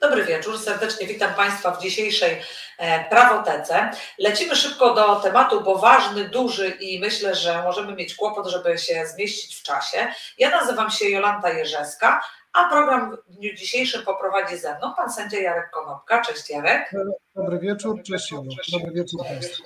[0.00, 2.42] Dobry wieczór, serdecznie witam Państwa w dzisiejszej
[2.78, 3.90] e, prawotece.
[4.18, 9.06] Lecimy szybko do tematu, bo ważny, duży i myślę, że możemy mieć kłopot, żeby się
[9.06, 10.06] zmieścić w czasie.
[10.38, 15.38] Ja nazywam się Jolanta Jerzeska, a program w dniu dzisiejszym poprowadzi ze mną pan sędzia
[15.38, 16.22] Jarek Konopka.
[16.22, 16.90] Cześć Jarek.
[17.34, 18.50] Dobry wieczór, cześć Jolu.
[18.72, 19.62] Dobry wieczór Państwu.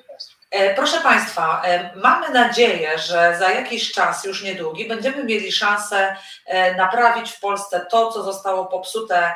[0.54, 6.16] E, proszę Państwa, e, mamy nadzieję, że za jakiś czas, już niedługi, będziemy mieli szansę
[6.46, 9.32] e, naprawić w Polsce to, co zostało popsute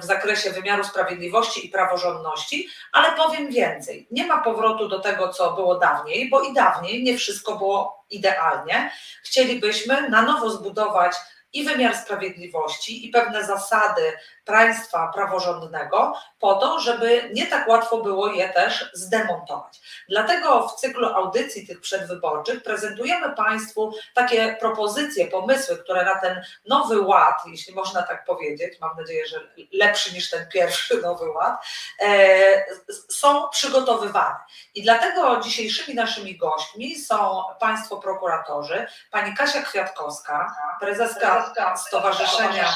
[0.00, 4.08] w zakresie wymiaru sprawiedliwości i praworządności, ale powiem więcej.
[4.10, 8.90] Nie ma powrotu do tego, co było dawniej, bo i dawniej nie wszystko było idealnie.
[9.22, 11.12] Chcielibyśmy na nowo zbudować
[11.52, 14.12] i wymiar sprawiedliwości, i pewne zasady
[14.48, 19.80] państwa praworządnego, po to, żeby nie tak łatwo było je też zdemontować.
[20.08, 27.00] Dlatego w cyklu audycji tych przedwyborczych prezentujemy Państwu takie propozycje, pomysły, które na ten nowy
[27.00, 29.40] ład, jeśli można tak powiedzieć, mam nadzieję, że
[29.72, 31.66] lepszy niż ten pierwszy nowy ład,
[32.00, 32.64] e,
[33.08, 34.36] są przygotowywane.
[34.74, 42.74] I dlatego dzisiejszymi naszymi gośćmi są Państwo prokuratorzy, pani Kasia Kwiatkowska, prezeska Stowarzyszenia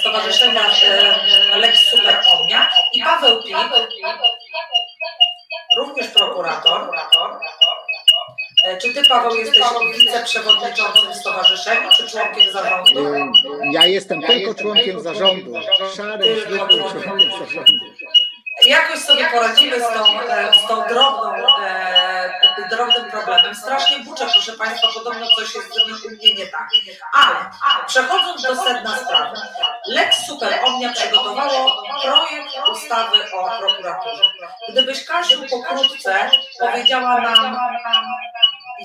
[0.00, 3.56] Stowarzyszenia e, Lex Super Omnia i Paweł Pik,
[5.78, 6.90] również prokurator.
[8.64, 9.62] E, czy ty, Paweł, jesteś
[9.98, 13.14] wiceprzewodniczącym stowarzyszenia, czy członkiem zarządu?
[13.72, 15.52] Ja jestem tylko członkiem zarządu.
[15.96, 17.72] Szary, zwykły członkiem zarządu.
[18.66, 20.04] Jakoś sobie poradzimy z tą,
[20.64, 21.32] z tą drobną
[22.68, 23.54] drobnym problemem.
[23.54, 25.70] Strasznie buczę, proszę Państwa, podobno coś jest
[26.06, 26.68] u mnie nie tak.
[27.14, 27.50] Ale,
[27.86, 29.36] przechodząc do sedna sprawy.
[29.86, 34.24] Lex Super Omnia przygotowało projekt ustawy o prokuraturze.
[34.72, 36.30] Gdybyś Kasiu pokrótce
[36.60, 37.56] powiedziała nam,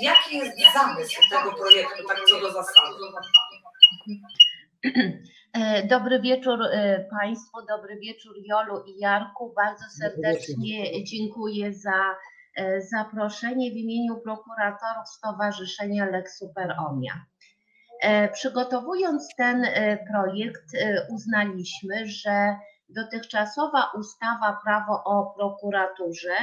[0.02, 2.96] jaki jest zamysł tego projektu, tak co do zasady.
[5.84, 6.60] Dobry wieczór
[7.20, 9.54] Państwu, dobry wieczór Jolu i Jarku.
[9.56, 12.35] Bardzo serdecznie dziękuję za E,
[12.92, 17.26] zaproszenie w imieniu prokuratorów Stowarzyszenia Lex Super Omnia.
[18.02, 20.64] E, przygotowując ten e, projekt,
[21.10, 22.56] uznaliśmy, że
[22.90, 26.36] dotychczasowa ustawa Prawo o prokuraturze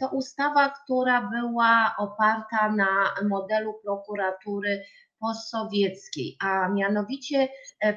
[0.00, 4.82] to ustawa, która była oparta na modelu prokuratury
[5.20, 7.48] postsowieckiej, a mianowicie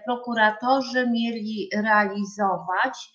[0.06, 3.14] prokuratorzy mieli realizować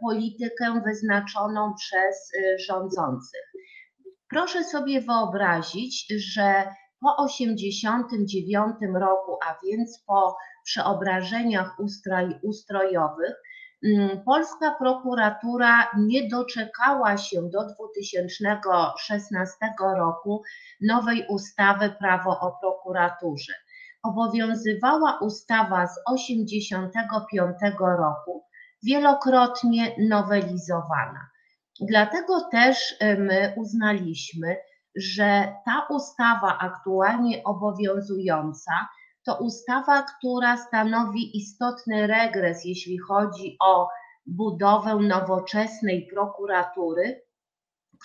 [0.00, 2.32] politykę wyznaczoną przez
[2.66, 3.45] rządzących.
[4.30, 6.64] Proszę sobie wyobrazić, że
[7.00, 13.34] po 1989 roku, a więc po przeobrażeniach ustroj, ustrojowych,
[13.84, 19.56] mm, polska prokuratura nie doczekała się do 2016
[19.96, 20.42] roku
[20.80, 23.52] nowej ustawy Prawo o prokuraturze.
[24.02, 28.44] Obowiązywała ustawa z 1985 roku,
[28.82, 31.35] wielokrotnie nowelizowana.
[31.80, 34.56] Dlatego też e, my uznaliśmy,
[34.96, 38.88] że ta ustawa aktualnie obowiązująca
[39.26, 43.88] to ustawa, która stanowi istotny regres, jeśli chodzi o
[44.26, 47.22] budowę nowoczesnej prokuratury,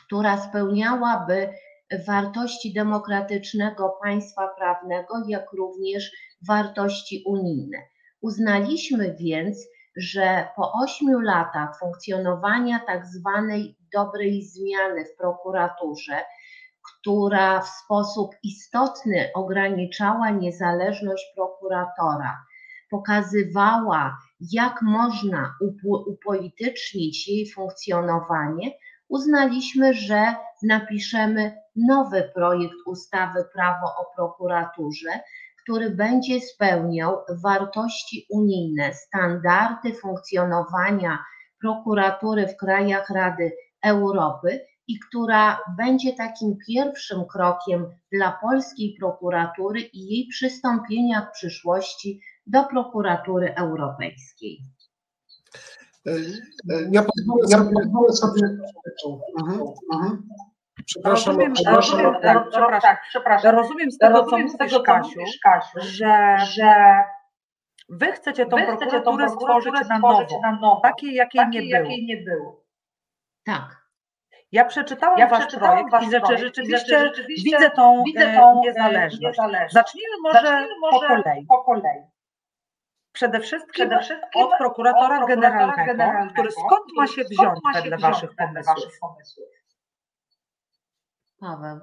[0.05, 1.49] która spełniałaby
[2.07, 6.11] wartości demokratycznego państwa prawnego, jak również
[6.47, 7.77] wartości unijne.
[8.21, 16.21] Uznaliśmy więc, że po ośmiu latach funkcjonowania tak zwanej dobrej zmiany w prokuraturze,
[16.81, 22.37] która w sposób istotny ograniczała niezależność prokuratora,
[22.89, 24.17] pokazywała,
[24.51, 25.55] jak można
[26.07, 28.71] upolitycznić jej funkcjonowanie,
[29.09, 35.19] uznaliśmy, że napiszemy nowy projekt ustawy Prawo o prokuraturze,
[35.63, 41.19] który będzie spełniał wartości unijne, standardy funkcjonowania
[41.61, 43.51] prokuratury w krajach Rady
[43.83, 52.21] Europy i która będzie takim pierwszym krokiem dla polskiej prokuratury i jej przystąpienia w przyszłości
[52.47, 54.59] do prokuratury europejskiej.
[56.91, 58.41] Ja pozwolę, ja pozwolę sobie.
[59.39, 59.61] Mhm,
[59.93, 60.27] mhm.
[60.91, 63.55] Przepraszam, rozumiem, przepraszam, rozumiem, tak, przepraszam, tak, przepraszam.
[63.55, 67.03] rozumiem z tego, rozumiem co mówisz, Kasiu, Kasiu, że, że
[67.89, 72.05] wy chcecie tą wy prokuraturę stworzyć na nowo, na nowo takiej, jakiej, takiej, nie, jakiej
[72.05, 72.63] nie było.
[73.45, 73.81] Tak.
[74.51, 78.61] Ja przeczytałam ja wasz projekt wasz i rzeczy, rzeczywiście, rzeczywiście widzę tą, widzę tą e,
[78.61, 79.21] niezależność.
[79.21, 79.73] niezależność.
[79.73, 81.45] Zacznijmy może, Zacznijmy może po, kolei.
[81.45, 82.01] po kolei.
[83.11, 87.59] Przede wszystkim, Przede wszystkim od prokuratora, od prokuratora generalnego, generalnego, który skąd ma się wziąć
[87.73, 89.60] wedle waszych pomysłów?
[91.41, 91.79] Paweł.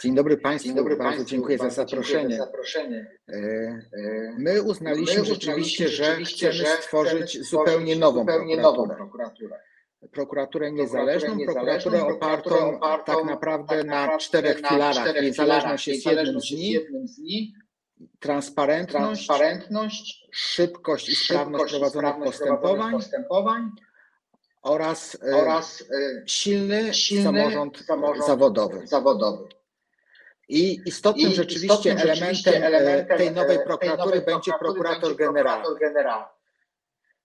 [0.00, 2.18] Dzień dobry Państwu, Dzień dobry bardzo Państwu, dziękuję za zaproszenie.
[2.20, 3.18] dziękuję za zaproszenie.
[3.28, 9.60] E, E, My uznaliśmy My rzeczywiście, że chcemy stworzyć zupełnie nową zupełnie nową prokuraturę.
[10.12, 10.72] prokuraturę.
[10.72, 15.22] Niezależną, prokuraturę opartą tak naprawdę tak na czterech filarach.
[15.22, 17.56] Niezależność jest jednym z nich,
[18.20, 23.70] transparentność, transparentność, szybkość i sprawność prowadzonych sprawność postępowań postępowań
[24.64, 25.84] oraz e, oraz e,
[26.26, 28.86] silny silny samorząd samorząd zawodowy.
[28.86, 29.48] zawodowy.
[30.48, 34.52] I istotnym I rzeczywiście istotnym elementem, e, elementem, tej nowej e, tej prokuratury nowej będzie
[34.58, 35.64] prokuratury prokurator generalny.
[35.64, 36.26] prokurator generalny.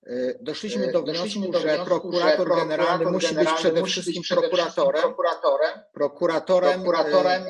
[0.04, 3.80] E, Doszliśmy do Doszliśmy wniosku, do że wniosku, prokurator że generalny musi być generalny przede
[3.82, 7.44] musi wszystkim być przede wszystkim prokuratorem, prokuratorem, prokuratorem, prokuratorem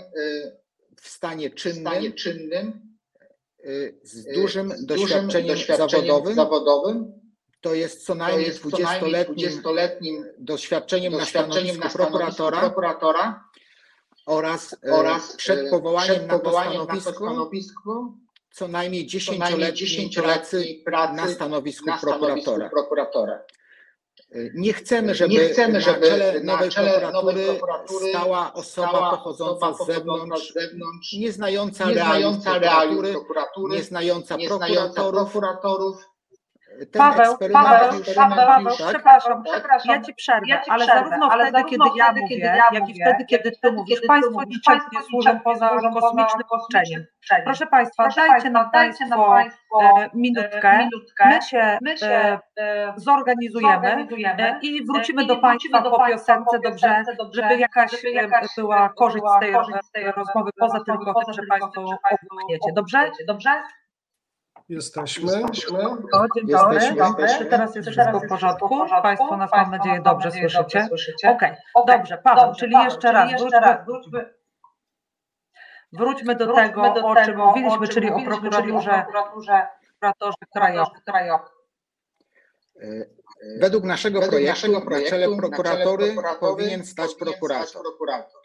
[1.02, 2.82] w stanie w czynnym, stanie czynnym,
[4.04, 6.36] z dużym z doświadczeniem doświadczeniem zawodowym.
[6.36, 7.19] zawodowym.
[7.62, 12.60] To jest co najmniej jest co najmniej 20-letnim 20-letnim doświadczeniem na doświadczeniem stanowisku na prokuratora
[12.60, 13.44] prokuratora
[14.26, 18.14] oraz, e, oraz przed e, powołaniem, przed na, to na to stanowisko
[18.52, 22.70] co najmniej co najmniej 10-letniej pracy 10-letniej pracy na stanowisku na stanowisku prokuratora.
[22.70, 23.40] prokuratora.
[24.32, 28.10] E, Nie chcemy, żeby, Nie chcemy, na żeby czele na nowej czele prokuratury, nowej prokuratury
[28.10, 33.76] stała osoba stała pochodząca osoba z zewnątrz, z zewnątrz nie znająca nie realiów prokuratury, prokuratury,
[33.76, 36.10] nie znająca prokuratorów.
[36.86, 38.88] Ten Paweł, eksperyment Paweł, już, Paweł, Paweł, tak?
[38.88, 42.28] przepraszam, przepraszam, ja ci przerwę, ja ci ale przerwę, zarówno ale wtedy, kiedy ja mówię,
[42.28, 44.32] kiedy ja jak i mówię, wtedy, kiedy jak i ty wtedy, mówisz, kiedy ty państwo
[44.32, 47.06] mówisz, państwo niczego nie poza służą poza kosmicznym uczeniem.
[47.46, 51.30] Proszę Państwa, Proszę dajcie nam dajcie Państwo Państwo e, minutkę, e, minutkę.
[51.30, 55.92] my się, My e, się e, zorganizujemy zorganizujemy e, i wrócimy i do Państwa do
[55.92, 57.04] po piosence, dobrze,
[57.34, 60.52] żeby jakaś, żeby e, jakaś, była e, korzyść z tej, korzyść z tej e, rozmowy,
[60.60, 63.12] poza tylko poza tym, tylko że Państwo obuchniecie, dobrze?
[63.28, 63.50] Dobrze?
[64.70, 65.32] Jesteśmy.
[66.12, 67.24] O, dzień dobry, Jesteśmy, dobry.
[67.24, 67.46] jesteśmy.
[67.46, 68.80] Teraz jest wszystko w porządku?
[69.02, 70.32] Państwo nas, mam nadzieję, dobrze
[70.88, 71.30] słyszycie?
[71.30, 74.34] Okej, Okej, dobrze, Paweł, Dobrze, czyli Paweł, jeszcze raz, jeszcze wróćmy, raz, wróćmy,
[75.92, 78.72] wróćmy do wróćmy tego, do o tego, czym mówiliśmy, o czym czyli o mówiliśmy, czyli
[78.72, 79.68] o prokuraturze, prokuraturze
[80.00, 81.02] prokuratorze krajowym.
[81.06, 81.48] krajowym.
[82.82, 83.06] E,
[83.60, 87.82] Według naszego Według projektu, naszego na czele projektu prokuratury na czele prokuratury powinien stać prokurator.
[87.82, 88.42] prokurator.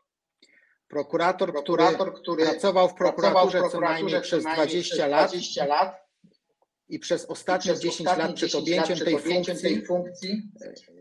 [0.88, 4.94] Prokurator, który Prokurator, który pracował w pracował w prokuraturze co prokuraturze najmniej przez najmniej 20
[4.94, 6.03] przez lat 20 lat
[6.88, 9.56] i przez i ostatnie przez 10 ostatnie lat przed 10 objęciem lat tej przed objęciem
[9.56, 10.42] funkcji tej funkcji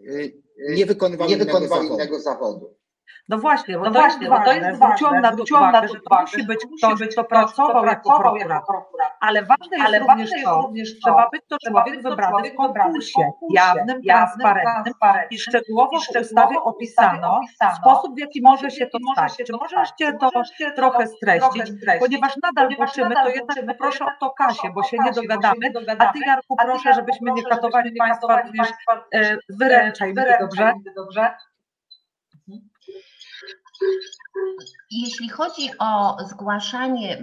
[0.08, 1.94] y, nie wykonywał nie innego zawodu.
[1.94, 2.76] innego zawodu.
[3.30, 5.88] No właśnie, bo No to właśnie, jest bo to ważne, jest ważne, na to uwagę,
[5.88, 8.76] że to musi być ktoś, być kto pracował jako prokurator.
[9.20, 12.56] Ale ważne jest Ale również ważne to, również to, trzeba być to człowiek wybrany w
[12.56, 14.94] konkursie, jawnym, transparentnym
[15.32, 17.40] i szczegółowo w ustawie opisano
[17.82, 19.38] sposób, w jaki może się to stać.
[19.48, 20.32] Czy możecie to
[20.76, 21.72] trochę streścić?
[22.00, 25.72] Ponieważ nadal uczymy, to jednak poproszę o to Kasię, bo się nie dogadamy.
[26.00, 26.06] A.
[26.14, 28.68] Ty, Jarku, proszę, żebyśmy nie proszę, katowali Państwa również
[29.14, 30.74] e, wyręczaj mnie, dobrze?
[34.92, 37.18] Jeśli chodzi o zgłaszanie,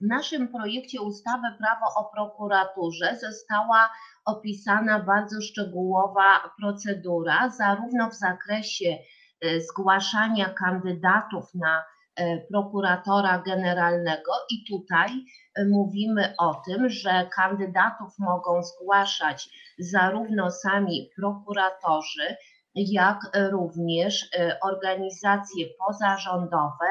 [0.00, 3.90] w naszym projekcie ustawy Prawo o prokuraturze została
[4.24, 8.98] opisana bardzo szczegółowa procedura, zarówno w zakresie
[9.40, 11.84] e, zgłaszania kandydatów na
[12.16, 15.10] e, prokuratora generalnego, i tutaj
[15.54, 19.48] e, mówimy o tym, że kandydatów mogą zgłaszać
[19.78, 22.36] zarówno sami prokuratorzy,
[22.76, 23.18] jak
[23.52, 26.86] również e, organizacje pozarządowe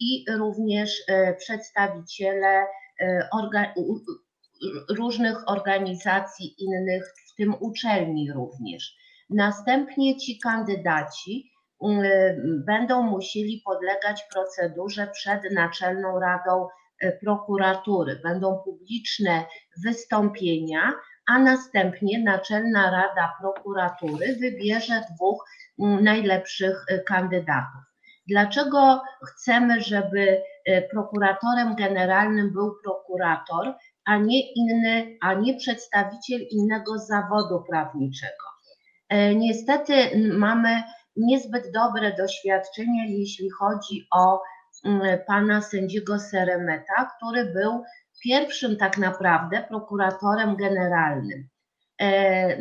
[0.00, 2.66] i również e, przedstawiciele
[3.76, 3.98] u-
[4.94, 8.96] różnych organizacji innych, w tym uczelni również.
[9.30, 11.50] Następnie ci kandydaci
[12.66, 16.66] będą musieli podlegać procedurze przed Naczelną Radą
[17.24, 18.20] Prokuratury.
[18.24, 19.44] Będą publiczne
[19.84, 20.92] wystąpienia,
[21.28, 25.44] a następnie Naczelna Rada Prokuratury wybierze dwóch
[25.78, 27.82] mm, najlepszych e, kandydatów.
[28.28, 36.98] Dlaczego chcemy, żeby e, prokuratorem generalnym był prokurator, a nie inny, a nie przedstawiciel innego
[36.98, 38.44] zawodu prawniczego?
[39.08, 39.94] E, Niestety
[40.32, 40.82] mamy
[41.16, 44.42] niezbyt dobre doświadczenie, jeśli chodzi o
[44.84, 47.82] mm, pana sędziego Seremeta, który był
[48.24, 51.48] pierwszym tak naprawdę prokuratorem generalnym.
[52.00, 52.58] E,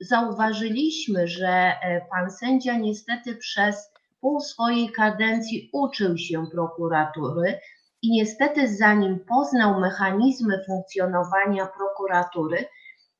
[0.00, 7.60] Zauważyliśmy, że e, pan sędzia niestety przez pół swojej kadencji uczył się prokuratury
[8.02, 12.64] i niestety zanim poznał mechanizmy funkcjonowania prokuratury,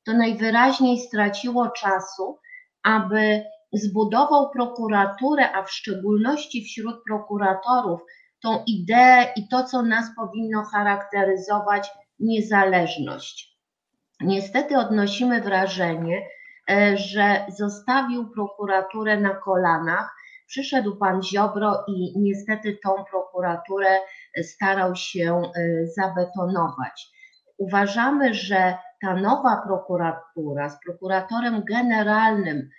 [0.05, 2.39] to najwyraźniej straciło czasu,
[2.83, 3.43] aby
[3.73, 8.01] zbudował prokuraturę, a w szczególności wśród prokuratorów
[8.43, 13.59] tą ideę i to, co nas powinno charakteryzować, niezależność.
[14.21, 16.21] Niestety odnosimy wrażenie,
[16.71, 20.15] e, że zostawił prokuraturę na kolanach,
[20.49, 23.99] Przyszedł pan Ziobro i niestety tą prokuraturę
[24.43, 27.07] starał się y, zabetonować.
[27.57, 32.69] Uważamy, że ta nowa prokuratura z prokuratorem generalnym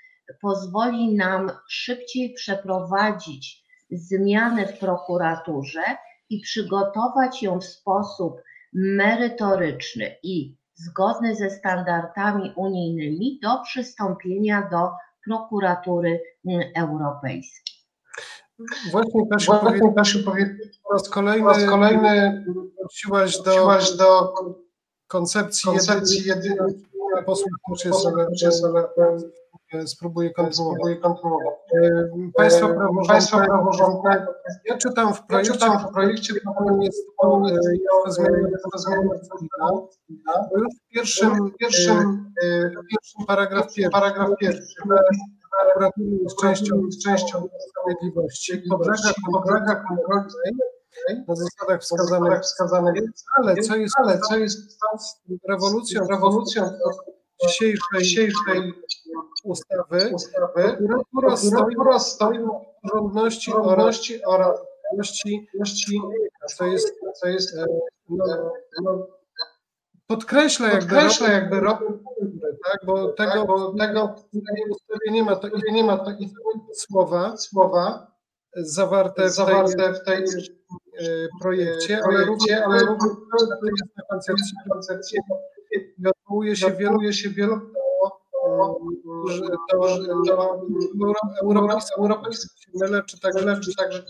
[0.40, 5.83] pozwoli nam szybciej przeprowadzić zmiany w prokuraturze
[6.31, 8.37] i przygotować ją w sposób
[8.73, 14.91] merytoryczny i zgodny ze standardami unijnymi do przystąpienia do
[15.27, 17.81] prokuratury mm, europejskiej.
[18.91, 19.53] Właśnie Kasiu,
[20.25, 22.45] Właśnie po raz kolejny, po raz kolejny
[22.79, 24.35] wróciłaś do wróciłaś do
[25.07, 26.57] koncepcji, koncepcji jedynej
[27.11, 27.53] jedynej posłów
[28.31, 28.63] też jest,
[29.87, 31.55] spróbuję kontynuować.
[33.09, 34.27] Państwo praworządne,
[34.65, 37.07] ja czytam w ja projekcie, czytam w projekcie, którym jest
[40.50, 42.33] bo już w pierwszym, pierwszym,
[42.91, 44.75] pierwszym paragraf pierwszy, paragraf pierwszy,
[45.61, 45.91] prokuratura
[46.23, 50.25] jest częścią, jest częścią sprawiedliwości, podlega podlega kontroli
[51.29, 54.81] na zasadach wskazanych, wskazanych, wskazanych, ale co jest, ale co jest
[55.49, 56.71] rewolucją, rewolucją
[57.43, 58.73] dzisiejszej dzisiejszej
[59.45, 63.53] ustawy, ustawy, prokuratura stoi stoi w porządności
[64.25, 64.61] oraz
[64.93, 65.49] równości,
[66.57, 67.67] co jest, co jest, e,
[68.09, 69.07] no, no,
[70.07, 71.79] podkreśla jakby, podkreśla jakby rok,
[72.65, 76.11] tak, bo tego, tak, bo tego w tej ustawie nie ma, to nie ma to
[76.75, 78.11] słowa słowa
[78.57, 83.11] zawarte w zawarte w tej e, projekcie, ale również, ale również
[84.11, 84.57] koncepcji.
[84.73, 85.19] koncepcji.
[85.73, 87.61] I odwołuje się wielu, się wielu
[89.29, 90.62] że to, że to
[91.43, 94.03] europejskie, europejskie mylę, czy tak, leczy także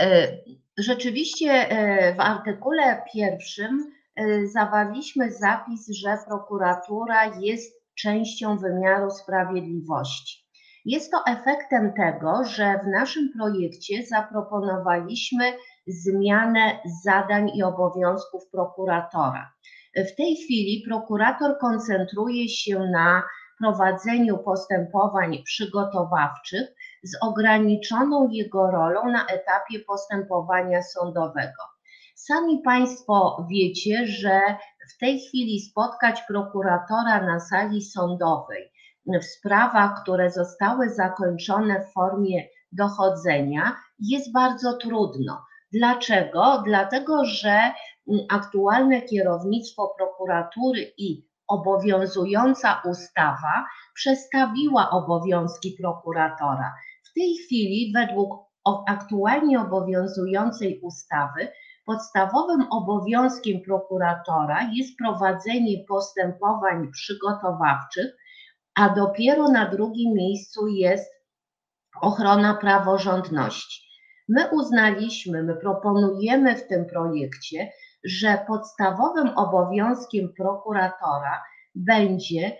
[0.00, 0.38] E,
[0.78, 10.46] Rzeczywiście e, w artykule pierwszym e, zawarliśmy zapis, że prokuratura jest częścią wymiaru sprawiedliwości.
[10.84, 15.52] Jest to efektem tego, że w naszym projekcie zaproponowaliśmy
[15.86, 19.52] zmianę zadań i obowiązków prokuratora.
[19.96, 23.22] W tej chwili prokurator koncentruje się na
[23.58, 26.68] prowadzeniu postępowań przygotowawczych
[27.02, 31.62] z ograniczoną jego rolą na etapie postępowania sądowego.
[32.14, 34.40] Sami Państwo wiecie, że
[34.94, 38.72] w tej chwili spotkać prokuratora na sali sądowej
[39.20, 45.44] w sprawach, które zostały zakończone w formie dochodzenia, jest bardzo trudno.
[45.72, 46.62] Dlaczego?
[46.66, 47.60] Dlatego, że
[48.28, 56.74] aktualne kierownictwo prokuratury i obowiązująca ustawa przestawiła obowiązki prokuratora.
[57.04, 58.46] W tej chwili, według
[58.86, 61.48] aktualnie obowiązującej ustawy,
[61.86, 68.16] podstawowym obowiązkiem prokuratora jest prowadzenie postępowań przygotowawczych,
[68.74, 71.12] a dopiero na drugim miejscu jest
[72.00, 73.86] ochrona praworządności.
[74.28, 77.72] My uznaliśmy, my proponujemy w tym projekcie,
[78.06, 81.42] że podstawowym obowiązkiem prokuratora
[81.74, 82.56] będzie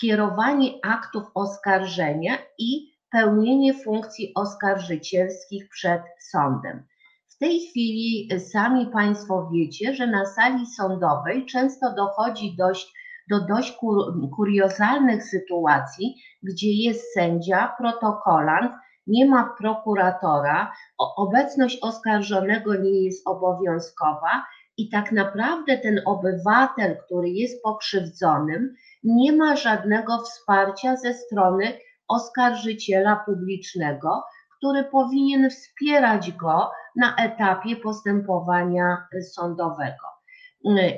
[0.00, 6.86] kierowanie aktów oskarżenia i pełnienie funkcji oskarżycielskich przed sądem.
[7.28, 12.92] W tej chwili sami Państwo wiecie, że na sali sądowej często dochodzi dość,
[13.30, 18.72] do dość kur, kuriozalnych sytuacji, gdzie jest sędzia, protokolant,
[19.06, 20.72] nie ma prokuratora,
[21.16, 24.44] obecność oskarżonego nie jest obowiązkowa
[24.78, 33.22] i tak naprawdę ten obywatel, który jest pokrzywdzonym, nie ma żadnego wsparcia ze strony oskarżyciela
[33.26, 34.22] publicznego,
[34.58, 40.06] który powinien wspierać go na etapie postępowania sądowego.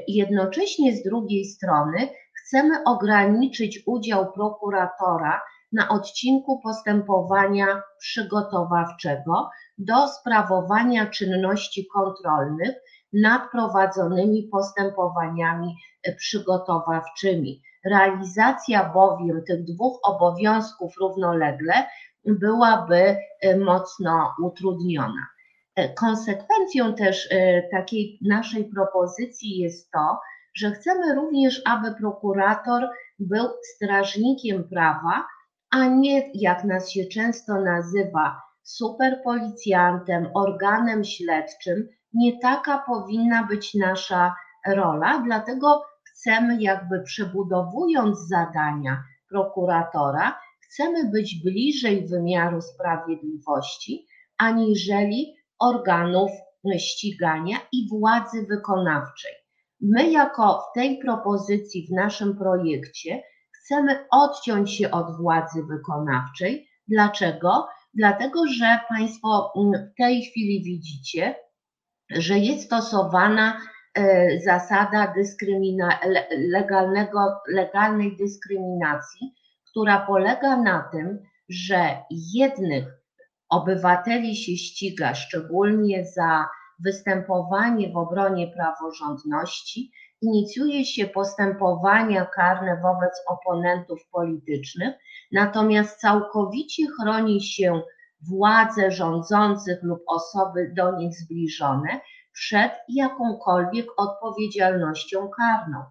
[0.08, 11.86] Jednocześnie z drugiej strony chcemy ograniczyć udział prokuratora na odcinku postępowania przygotowawczego do sprawowania czynności
[11.94, 12.74] kontrolnych
[13.12, 15.76] nad prowadzonymi postępowaniami
[16.16, 17.62] przygotowawczymi.
[17.84, 21.72] Realizacja bowiem tych dwóch obowiązków równolegle
[22.24, 25.26] byłaby e, mocno utrudniona.
[25.76, 30.18] E, Konsekwencją też e, takiej naszej propozycji jest to,
[30.54, 32.88] że chcemy również, aby prokurator
[33.18, 35.26] był strażnikiem prawa,
[35.70, 41.88] a nie, jak nas się często nazywa, superpolicjantem, organem śledczym.
[42.14, 44.34] Nie taka powinna być nasza
[44.66, 54.06] rola, dlatego chcemy, jakby przebudowując zadania prokuratora, chcemy być bliżej wymiaru sprawiedliwości,
[54.38, 56.30] aniżeli organów
[56.78, 59.32] ścigania i władzy wykonawczej.
[59.80, 67.68] My, jako w tej propozycji, w naszym projekcie, chcemy odciąć się od władzy wykonawczej, Dlaczego?
[67.94, 71.34] Dlatego, że Państwo mm, w tej chwili widzicie,
[72.10, 73.60] że jest stosowana
[73.94, 79.34] e, zasada dyskrymina, le- legalnego, legalnej dyskryminacji,
[79.70, 81.96] która polega na tym, że
[82.34, 82.84] jednych
[83.48, 86.48] obywateli się ściga szczególnie za
[86.78, 94.94] występowanie w obronie praworządności, inicjuje się postępowania karne wobec oponentów politycznych,
[95.32, 97.82] natomiast całkowicie chroni się
[98.28, 102.00] władze rządzących lub osoby do nich zbliżone
[102.32, 105.84] przed jakąkolwiek odpowiedzialnością karną.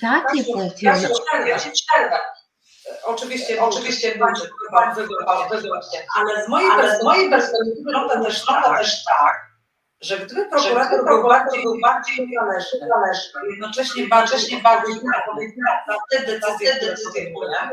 [0.00, 1.48] Takie funkcjonowanie.
[1.48, 2.18] Ja się przerwę.
[3.04, 5.10] Oczywiście, oczywiście bardzo, bardzo
[6.16, 9.46] ale z mojej Ale z mojej perspektywy wygląda też tak, też tak,
[10.00, 16.96] że gdyby prokurator był bardziej, był bardziej niezależny, jednocześnie bardziej bardziej na te decyzje, które
[17.34, 17.72] podejmuje,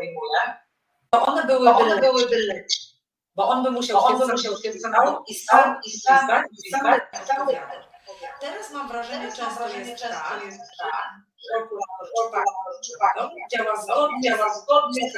[1.09, 2.92] to one byłyby, one byłyby lepsze.
[3.35, 6.69] Bo on by musiał on się by musiał się sam i sam i sam i
[6.71, 7.47] sam i sam-
[8.39, 10.59] Teraz mam wrażenie, Teraz często wrażenie, jest często tak, jest
[11.51, 11.67] że
[12.15, 12.73] prokurator
[13.51, 15.15] działa zgodnie, działa zgodnie z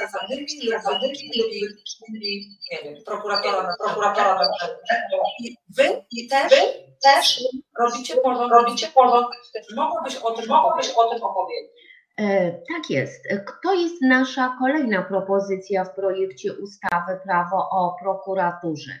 [1.34, 4.48] lub wytycznymi, nie wiem, prokuratora prokuratora na
[5.40, 6.56] I wy i też, Wy
[7.02, 7.40] też
[7.80, 8.58] robicie porządek.
[8.58, 9.40] robicie porządek.
[9.76, 11.70] Mogłabyś o tym Mogłabyś o tym opowiedzieć.
[12.20, 13.28] E, Tak jest.
[13.62, 18.92] To jest nasza kolejna propozycja w projekcie ustawy Prawo o prokuraturze.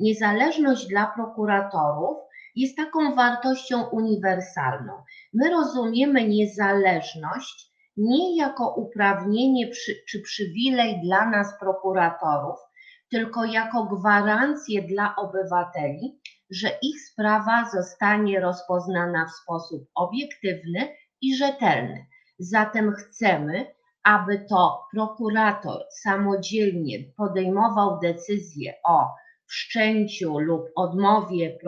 [0.00, 2.16] Niezależność dla prokuratorów
[2.56, 4.92] jest taką wartością uniwersalną.
[5.34, 9.70] My rozumiemy niezależność nie jako uprawnienie
[10.08, 12.58] czy przywilej dla nas prokuratorów,
[13.10, 20.88] tylko jako gwarancję dla obywateli, że ich sprawa zostanie rozpoznana w sposób obiektywny
[21.20, 22.06] i rzetelny.
[22.38, 23.66] Zatem chcemy,
[24.04, 29.14] aby to prokurator samodzielnie podejmował decyzję o
[29.46, 31.58] wszczęciu lub odmowie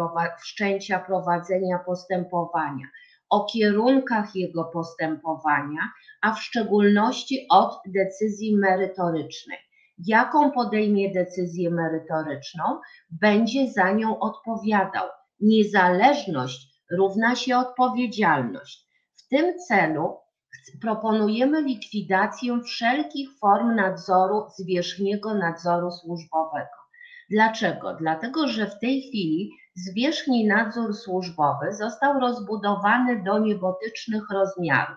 [0.41, 2.87] wszczęcia prowadzenia postępowania,
[3.31, 5.81] o kierunkach jego postępowania,
[6.23, 9.59] a w szczególności od decyzji merytorycznej.
[10.07, 12.65] Jaką podejmie decyzję merytoryczną,
[13.11, 15.09] będzie za nią odpowiadał.
[15.41, 18.87] Niezależność równa się odpowiedzialność.
[19.15, 20.17] W tym celu
[20.81, 26.77] proponujemy likwidację wszelkich form nadzoru, zwierzchniego nadzoru służbowego.
[27.31, 27.95] Dlaczego?
[27.95, 34.97] Dlatego, że w tej chwili zwierzchni nadzór służbowy został rozbudowany do niebotycznych rozmiarów.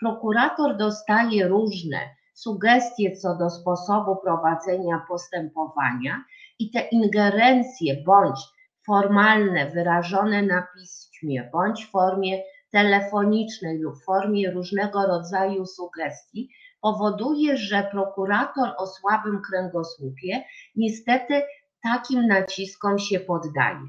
[0.00, 1.98] Prokurator dostaje różne
[2.34, 6.24] sugestie co do sposobu prowadzenia postępowania
[6.58, 8.40] i te ingerencje bądź
[8.86, 16.50] formalne, wyrażone na piśmie, bądź w formie telefonicznej lub w formie różnego rodzaju sugestii
[16.80, 20.44] powoduje, że prokurator o słabym kręgosłupie
[20.76, 21.42] niestety
[21.82, 23.80] takim naciskom się poddaje.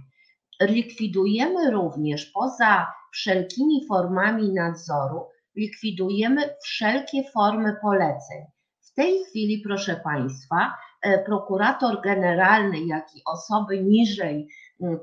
[0.61, 8.45] Likwidujemy również poza wszelkimi formami nadzoru, likwidujemy wszelkie formy poleceń.
[8.81, 14.47] W tej chwili, proszę Państwa, e, prokurator generalny, jak i osoby niżej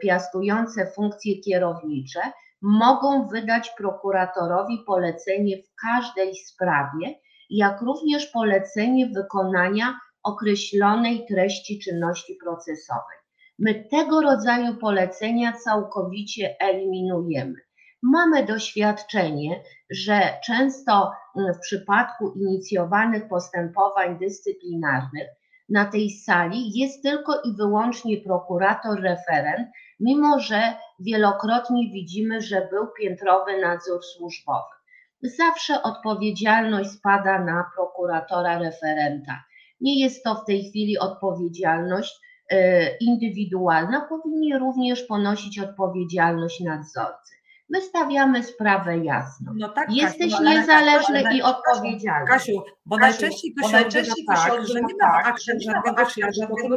[0.03, 2.21] piastujące funkcje kierownicze
[2.63, 7.15] mogą wydać prokuratorowi polecenie w każdej sprawie,
[7.51, 13.17] jak również polecenie wykonania określonej treści czynności procesowej.
[13.59, 17.55] My tego rodzaju polecenia całkowicie eliminujemy.
[18.03, 25.29] Mamy doświadczenie, że często mm, w przypadku inicjowanych postępowań dyscyplinarnych
[25.69, 29.69] na tej sali jest tylko i wyłącznie prokurator referent,
[30.01, 34.77] mimo że wielokrotnie widzimy, że był piętrowy nadzór służbowy.
[35.23, 39.45] Zawsze odpowiedzialność spada na prokuratora referenta.
[39.81, 47.37] Nie jest to w tej chwili odpowiedzialność e, indywidualna, powinni również ponosić odpowiedzialność nadzorcy.
[47.69, 49.53] My stawiamy sprawę jasno.
[49.57, 52.27] No tak, Jesteś Kasiu, ale- niezależny ale- i odpowiedzialny.
[52.27, 55.73] Kasiu, bo Kasiu, najczęściej to się odbywa tak, że nie ma w tak, nie ma
[55.73, 56.77] żadnego aktu śladu po tym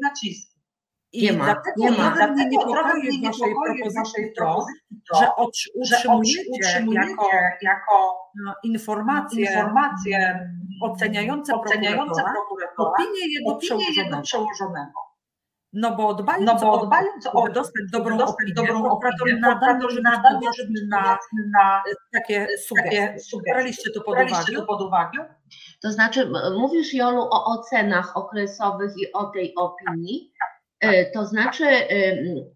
[0.00, 0.57] nacisku.
[1.12, 1.96] I Nie ma, dlatego nie ma.
[1.96, 7.28] nawet nawet niepokoi waszej niepokoi w propozycji to, propozycji to, że utrzymujecie utrzymujecie jako
[7.62, 10.48] jako no, informacje, informacje
[10.82, 14.22] oceniające, oceniające prokuratora opinię jego przełożonego.
[14.22, 14.92] przełożonego.
[15.72, 20.00] No bo dbając, No bo o, dbając o dostać dobrą opinię, dobrą prokurator nadal może
[20.02, 20.40] nadal
[20.88, 21.18] na
[21.52, 23.08] na takie sugestie.
[23.08, 23.52] takie sugestie.
[23.54, 24.52] Braliście to pod uwagę?
[24.56, 25.34] To pod uwagę?
[25.82, 30.32] To znaczy, mówisz Jolu o ocenach okresowych i o tej opinii.
[30.34, 30.47] E,
[31.14, 31.64] To znaczy,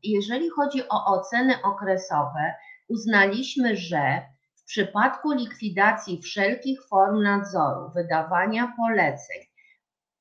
[0.03, 2.55] jeżeli chodzi o oceny okresowe,
[2.89, 4.23] uznaliśmy, że
[4.57, 9.39] w przypadku likwidacji wszelkich form nadzoru, wydawania poleceń,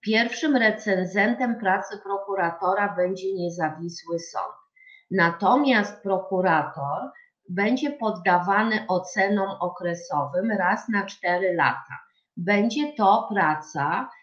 [0.02, 4.56] Pierwszym recenzentem pracy prokuratora będzie niezawisły sąd.
[5.12, 7.12] Natomiast prokurator
[7.50, 12.00] będzie poddawany ocenom okresowym raz na 4 lata.
[12.38, 14.21] Będzie to praca e,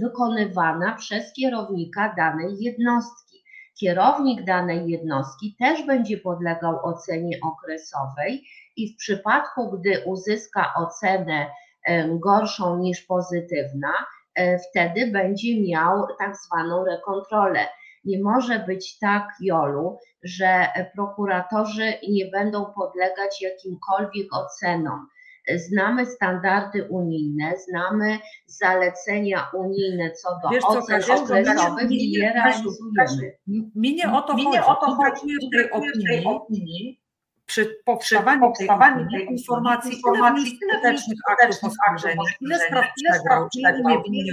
[0.00, 3.42] wykonywana przez kierownika danej jednostki.
[3.80, 8.44] Kierownik danej jednostki też będzie podlegał ocenie okresowej
[8.76, 11.46] i w przypadku, gdy uzyska ocenę
[11.86, 13.92] em, gorszą niż pozytywna,
[14.34, 17.66] e, wtedy będzie miał tak zwaną rekontrolę.
[18.04, 25.08] Nie może być tak, Jolu, że prokuratorzy nie będą podlegać jakimkolwiek ocenom.
[25.56, 31.96] Znamy standardy unijne, znamy zalecenia unijne co do Wiesz co, ocen Kasiu, to okresowych mnie-
[31.96, 33.32] i je Kasiu, realizujemy.
[33.74, 34.58] Mi nie o to Mi chodzi.
[34.58, 35.26] o to chodzi.
[35.46, 37.00] w tej opinii, opinii
[37.46, 38.68] przy powstawaniu tej
[39.12, 43.48] tej informacji, informacji, skutecznych aktów oskarżenia, ile spraw ile przegrał,
[43.96, 44.32] opinii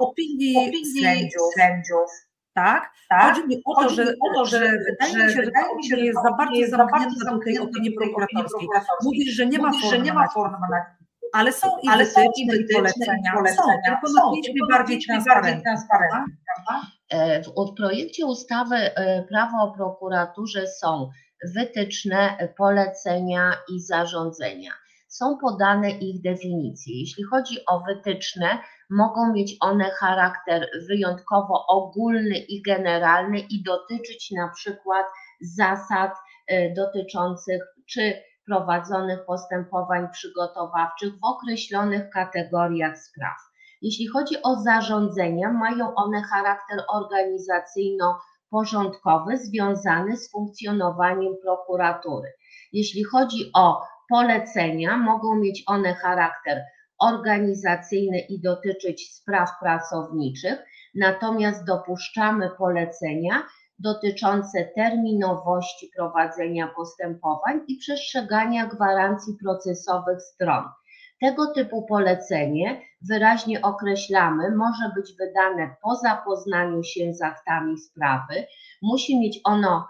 [0.00, 2.10] opinii sędziów, sędziów,
[2.54, 2.92] tak?
[3.08, 3.34] tak?
[3.34, 5.96] Chodzi mi o to, że, o to, że, że wydaje mi się, że mi się,
[5.96, 8.68] jest za bardzo jest za bardzo zamknięta do tej opinii prokuratorskiej.
[9.04, 10.56] Mówisz, że nie ma że nie ma formy
[11.34, 14.96] ale są i ale są wytyczne, i wytyczne, polecenia, są, polecenia, tylko są, tylko bardziej
[14.96, 15.62] napiszmy bardziej transparentnie.
[15.62, 16.86] transparentnie, prawda?
[17.08, 21.10] E, W w projekcie ustawy e, Prawo o prokuraturze są
[21.54, 24.70] wytyczne, e, polecenia i zarządzenia.
[25.08, 27.00] Są podane ich definicje.
[27.00, 28.58] Jeśli chodzi o wytyczne,
[28.90, 35.06] mogą mieć one charakter wyjątkowo ogólny i generalny i dotyczyć na przykład
[35.40, 36.14] zasad
[36.46, 43.36] e, dotyczących czy prowadzonych postępowań przygotowawczych w określonych kategoriach spraw.
[43.82, 52.32] Jeśli chodzi o zarządzenia, mają one charakter organizacyjno-porządkowy związany z funkcjonowaniem prokuratury.
[52.72, 56.62] Jeśli chodzi o polecenia, mogą mieć one charakter
[57.00, 63.42] organizacyjny i dotyczyć spraw pracowniczych, natomiast dopuszczamy polecenia
[63.78, 70.64] dotyczące terminowości prowadzenia postępowań i przestrzegania gwarancji procesowych stron.
[71.20, 78.46] Tego typu polecenie wyraźnie określamy, może być wydane po zapoznaniu się z aktami sprawy,
[78.82, 79.88] musi mieć ono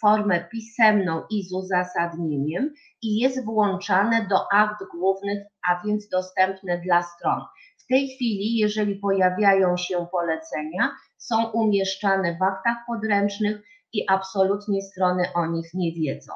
[0.00, 7.02] formę pisemną i z uzasadnieniem i jest włączane do akt głównych, a więc dostępne dla
[7.02, 7.40] stron.
[7.78, 15.24] W tej chwili, jeżeli pojawiają się polecenia, są umieszczane w aktach podręcznych i absolutnie strony
[15.34, 16.32] o nich nie wiedzą.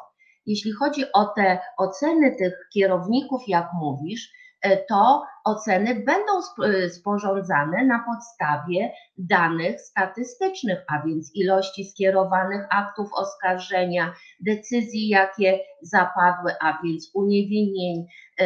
[0.47, 4.33] Jeśli chodzi o te oceny tych kierowników, jak mówisz,
[4.89, 6.33] to oceny będą
[6.65, 16.53] e, sporządzane na podstawie danych statystycznych, a więc ilości skierowanych aktów oskarżenia, decyzji, jakie zapadły,
[16.61, 18.07] a więc uniewinnień,
[18.41, 18.45] e,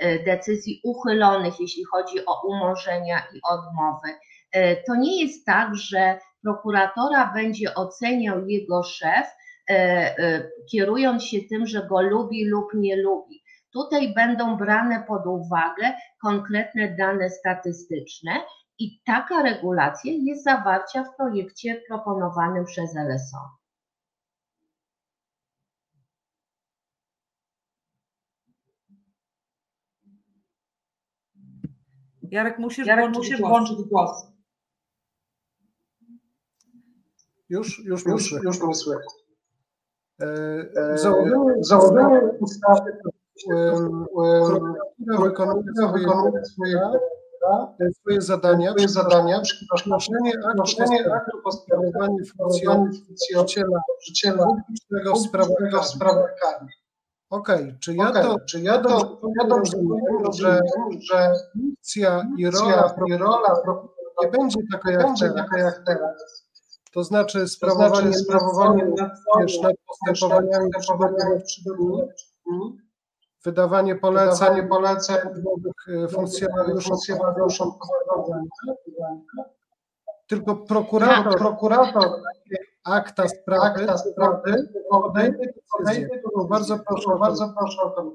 [0.00, 4.08] e, decyzji uchylonych, jeśli chodzi o umorzenia i odmowy.
[4.52, 9.26] E, To nie jest tak, że prokuratora będzie oceniał jego szef,
[9.70, 9.74] e,
[10.18, 13.42] e, kierując się tym, że go lubi lub nie lubi.
[13.78, 18.32] Tutaj będą brane pod uwagę konkretne dane statystyczne
[18.78, 23.38] i taka regulacja jest zawarcia w projekcie proponowanym przez LSO.
[32.30, 33.50] Jarek, musisz Jarek, włączyć musisz głos.
[33.50, 34.26] włączyć głos.
[37.48, 39.04] Już, już, Już, już, już mnie słychać.
[40.20, 42.98] E, Założenie, założenie ustawy,
[45.16, 46.80] prokuratura wykonuje swoje,
[47.80, 50.32] e, swoje zadania, swoje zadania, przynoszenie
[51.14, 56.74] aktu postępowania, funkcjonariusza życiela publicznego w sprawach publicznego w sprawach karnych.
[57.30, 59.98] Okej, czy ja Okej, to czy ja to, ja to rozumiem,
[60.32, 60.60] że
[61.00, 63.62] że funkcja i rola i rola
[64.22, 66.46] nie będzie taka jak będzie teraz, taka jak teraz.
[66.92, 68.84] to znaczy To sprawowanie znaczy sprawowanie
[69.40, 70.70] wiesz, nad postępowaniami
[73.44, 77.78] wydawanie poleceń poleceń nowych funkcjonariuszom, funkcjonariuszom
[80.26, 82.22] tylko prokurator prokurator
[82.84, 85.46] akta sprawy akta sprawy podejmie
[85.78, 86.20] podejmie decyzję.
[86.50, 88.12] Bardzo proszę bardzo proszę o to.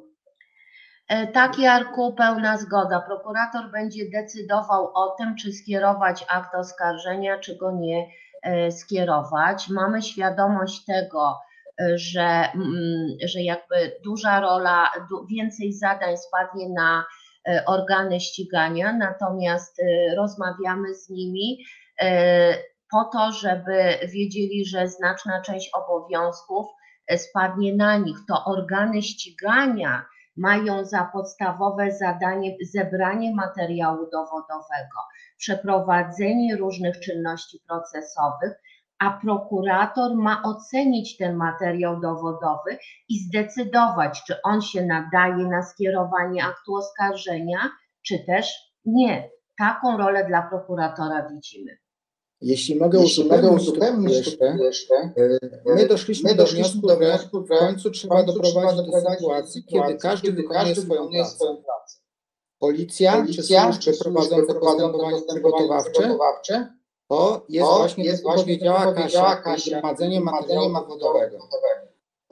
[1.08, 3.02] E, Tak, Jarku, pełna zgoda.
[3.02, 8.08] Prokurator będzie decydował o tym, czy skierować akt oskarżenia, czy go nie
[8.42, 9.70] e, skierować.
[9.70, 11.53] Mamy świadomość tego, e,
[11.96, 14.92] że, mm, że jakby duża rola,
[15.30, 17.06] więcej zadań spadnie na
[17.48, 21.58] e, organy ścigania, natomiast e, rozmawiamy z nimi
[22.02, 22.58] e,
[22.92, 26.66] po to, żeby wiedzieli, że znaczna część obowiązków
[27.18, 28.18] spadnie na nich.
[28.28, 30.06] To organy ścigania
[30.38, 35.00] mają za podstawowe zadanie zebranie materiału dowodowego,
[35.38, 38.54] przeprowadzenie różnych czynności procesowych,
[39.04, 42.78] a prokurator ma ocenić ten materiał dowodowy
[43.10, 47.70] i zdecydować, czy on się nadaje na skierowanie aktu oskarżenia,
[48.08, 48.54] czy też
[48.86, 49.30] nie.
[49.58, 51.78] Taką rolę dla prokuratora widzimy.
[52.42, 56.88] Jeśli mogę Jeśli mogę uzupełnić uzupełnić jeszcze, jeszcze, e, my doszliśmy my do doszliśmy wniosku,
[56.88, 60.66] do że wniosku, w że końcu trzeba w końcu doprowadzić do sytuacji, kiedy każdy wykonuje
[60.66, 61.36] każdy swoją wykonuje pracę.
[61.36, 61.98] swoją pracę.
[62.60, 66.18] Policja, czy Policja służby prowadzące postępowanie przygotowawcze
[67.14, 71.38] to jest to właśnie, jest właśnie, powiedziała Kasia, Kasia, gromadzenie materiału dowodowego.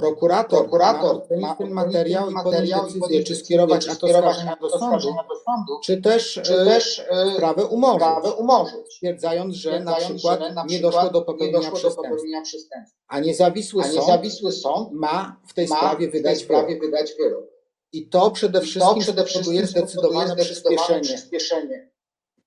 [0.02, 4.62] Prokurator, Prokurator ma ten materiał i materiał i decyzję, czy decyzję, skierować czy skierować akt
[4.62, 8.94] do do sądu, czy też, czy e, też e, sprawę umorzyć, umorzyć.
[8.94, 12.42] stwierdzając, że na przykład że na nie przykład doszło do nie popełnienia doszło do popełnienia
[12.42, 12.98] przestępstwa.
[13.08, 16.76] A niezawisły A sąd niezawisły sąd ma w tej ma sprawie w tej wydać sprawie
[16.76, 16.86] wyrok.
[16.86, 17.46] wydać wyrok.
[17.92, 21.91] I to przede I wszystkim to przede spowoduje wszystkim zdecydowane spowoduje zdecydowane przyspieszenie przyspieszenie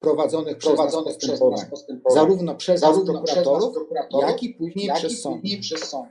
[0.05, 4.43] prowadzonych przez prowadzonych przez nas postępowań, zarówno przez nas zarówno przez nas prokuratorów, prokuratorów, jak
[4.43, 5.40] i później jak przez i sąd.
[5.40, 6.09] później przez sąd.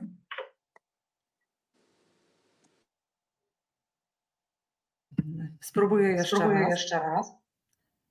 [5.61, 6.69] Spróbuję jeszcze Spróbuję raz.
[6.69, 7.31] jeszcze raz.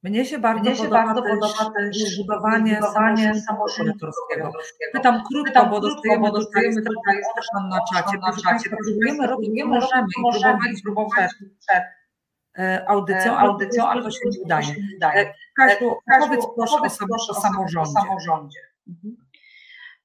[0.03, 2.81] Mnie się bardzo Mnie się podoba, bardzo też podoba też budowanie
[3.47, 4.07] samorządu.
[4.93, 8.19] Pytam krótko, Pytam bo dostajemy bo dostajemy tutaj jest też na czacie.
[8.19, 8.71] na czacie.
[8.71, 11.49] Próbujemy robić, Próbujemy możemy i co możemy próbowaliśmy
[12.87, 14.75] audycją, e, audycją, ale to się udaje.
[15.15, 17.81] E, Kasiu, powiedz proszę o, sam, o o sam- samorządzie.
[17.81, 18.59] o samorządzie.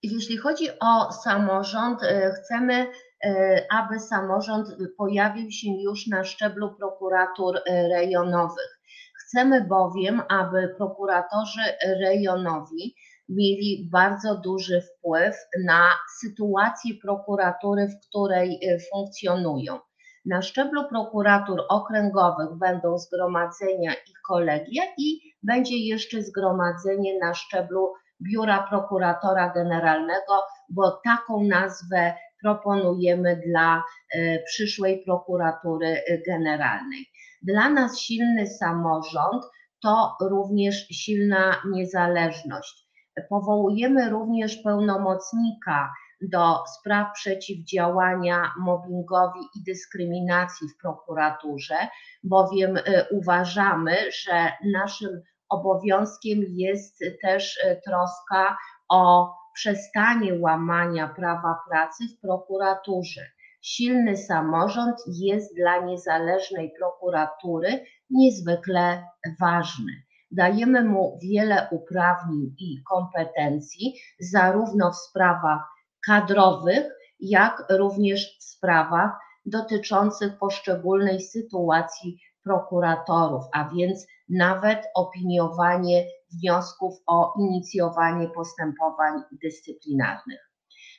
[0.04, 2.92] Jeśli chodzi o samorząd, e, chcemy,
[3.24, 8.80] e, aby samorząd pojawił się już na szczeblu prokuratur e, rejonowych.
[9.16, 11.62] Chcemy bowiem, aby prokuratorzy
[12.00, 12.96] rejonowi
[13.30, 15.82] mieli bardzo duży wpływ na
[16.20, 19.80] sytuację prokuratury, w której e, funkcjonują.
[20.28, 28.68] Na szczeblu prokuratur okręgowych będą zgromadzenia i kolegia i będzie jeszcze zgromadzenie na szczeblu Biura
[28.70, 37.06] Prokuratora Generalnego, bo taką nazwę proponujemy dla e, przyszłej prokuratury e, generalnej.
[37.42, 39.44] Dla nas silny samorząd
[39.84, 42.88] to również silna niezależność.
[43.30, 45.90] Powołujemy również pełnomocnika
[46.22, 51.78] do spraw przeciwdziałania mobbingowi i dyskryminacji w prokuraturze,
[52.24, 58.58] bowiem e, uważamy, że naszym obowiązkiem jest też e, troska
[58.90, 63.22] o przestanie łamania prawa pracy w prokuraturze.
[63.62, 69.04] Silny samorząd jest dla niezależnej prokuratury niezwykle
[69.40, 69.92] ważny.
[70.32, 75.77] Dajemy mu wiele uprawnień i kompetencji, zarówno w sprawach
[76.08, 76.86] kadrowych,
[77.20, 88.28] jak również w sprawach dotyczących poszczególnej sytuacji prokuratorów, a więc nawet opiniowanie wniosków o inicjowanie
[88.28, 90.48] postępowań dyscyplinarnych.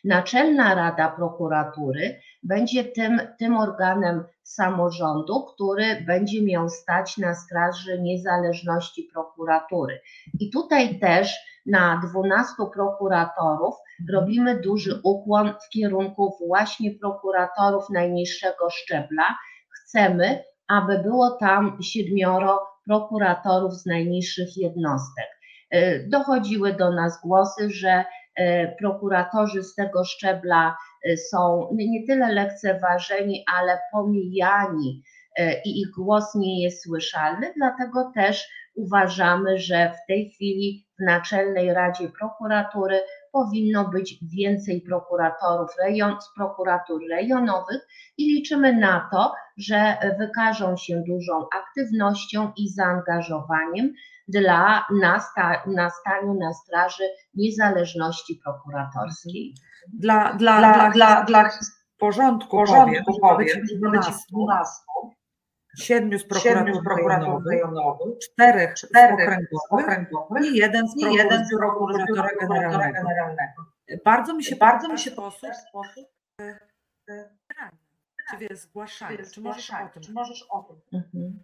[0.04, 9.08] Naczelna Rada Prokuratury będzie tym, tym organem samorządu, który będzie miał stać na straży niezależności
[9.12, 10.00] prokuratury.
[10.40, 11.36] I tutaj też
[11.68, 13.74] na 12 prokuratorów
[14.12, 19.36] robimy duży ukłon w kierunku właśnie prokuratorów najniższego szczebla.
[19.70, 25.26] Chcemy, aby było tam siedmioro prokuratorów z najniższych jednostek.
[25.70, 28.04] E, Dochodziły do nas głosy, że
[28.36, 35.02] e, prokuratorzy z tego szczebla e, są nie tyle lekceważeni, ale pomijani
[35.64, 41.74] i ich głos nie jest słyszalny, dlatego też uważamy, że w tej chwili w Naczelnej
[41.74, 43.00] Radzie Prokuratury.
[43.32, 47.86] Powinno być więcej prokuratorów rejon, z prokuratur rejonowych
[48.18, 53.92] i liczymy na to, że wykażą się dużą aktywnością i zaangażowaniem
[54.28, 54.86] dla
[55.66, 59.54] na staniu na straży niezależności prokuratorskiej.
[59.92, 61.50] Dla, dla, Dla, dla, dla, dla
[61.98, 64.72] porządku, porządku powiem, powiem, że że będzie będzie 12, 12,
[65.78, 72.28] siedmiu z prokuratur rejonowych, czterech czterech okręgowych okręgowych i jeden z i jeden z prokuratora
[72.40, 72.92] generalnego.
[72.92, 73.62] generalnego.
[74.04, 76.08] Bardzo mi się Bardzo mi się sposób, sposób,
[78.30, 79.18] właściwie zgłaszania.
[79.34, 80.02] Czy możesz o tym?
[80.02, 80.80] Czy możesz o tym?
[80.92, 81.38] Mhm.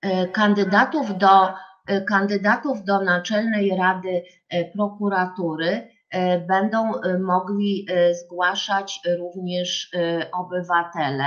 [0.00, 1.54] E, Kandydatów do,
[1.86, 10.30] e, kandydatów do Naczelnej Rady e, Prokuratury e, będą e, mogli e, zgłaszać również e,
[10.30, 11.24] obywatele.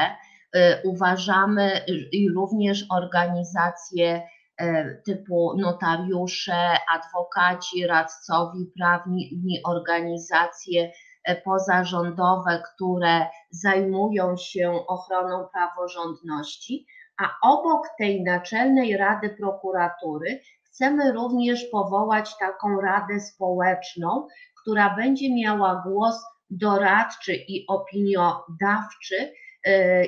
[0.56, 10.92] E, Uważamy i również organizacje e, typu notariusze, adwokaci, radcowi prawni, organizacje
[11.24, 16.86] e, pozarządowe, które zajmują się ochroną praworządności,
[17.18, 24.28] a obok tej Naczelnej Rady Prokuratury chcemy również powołać taką Radę Społeczną,
[24.62, 29.34] która będzie miała głos doradczy i opiniodawczy,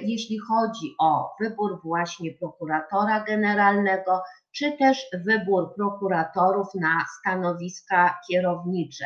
[0.04, 4.22] jeśli chodzi o wybór właśnie prokuratora generalnego,
[4.56, 9.06] czy też wybór prokuratorów na stanowiska kierownicze.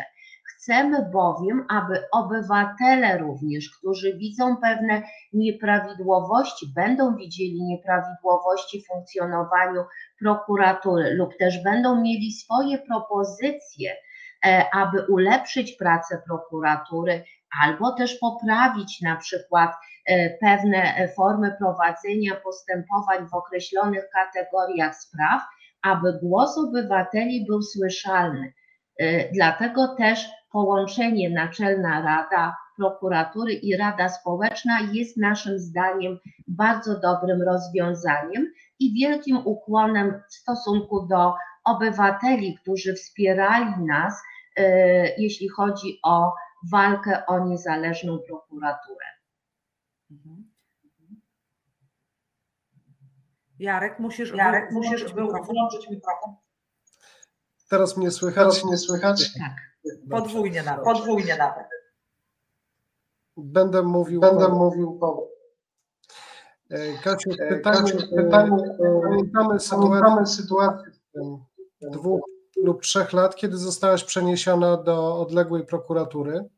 [0.61, 9.83] Chcemy bowiem, aby obywatele również, którzy widzą pewne nieprawidłowości, będą widzieli nieprawidłowości w funkcjonowaniu
[10.19, 13.95] prokuratury lub też będą mieli swoje propozycje,
[14.45, 17.23] e, aby ulepszyć pracę prokuratury
[17.63, 19.75] albo też poprawić na przykład e,
[20.41, 25.41] pewne formy prowadzenia postępowań w określonych kategoriach spraw,
[25.81, 28.53] aby głos obywateli był słyszalny.
[28.99, 37.41] E, Dlatego też połączenie Naczelna Rada Prokuratury i Rada Społeczna jest naszym zdaniem bardzo dobrym
[37.41, 38.47] rozwiązaniem
[38.79, 41.33] i wielkim ukłonem w stosunku do
[41.65, 44.21] obywateli, którzy wspierali nas,
[44.57, 44.63] e,
[45.17, 46.33] jeśli chodzi o
[46.71, 49.05] walkę o niezależną prokuraturę.
[50.11, 50.51] Mhm.
[53.59, 55.55] Jarek, musisz, Jarek, wy- musisz włączyć mikrofon.
[55.55, 56.35] włączyć mikrofon.
[57.69, 58.35] Teraz mnie słychać?
[58.43, 59.33] Teraz mnie słychać?
[59.33, 59.55] Tak.
[60.09, 60.83] Podwójnie nawet.
[60.85, 61.65] Podwójnie nawet.
[63.37, 64.21] Będę mówił.
[64.21, 65.31] Będę po- mówił po
[66.69, 70.91] E, Kasiu, E, pytanie, Kasiu, pytanie, pytanie, e, pamiętamy sytuację Pamiętamy sytuację
[71.81, 72.21] dwóch
[72.55, 76.49] lub trzech lat, kiedy zostałaś przeniesiona do odległej prokuratury.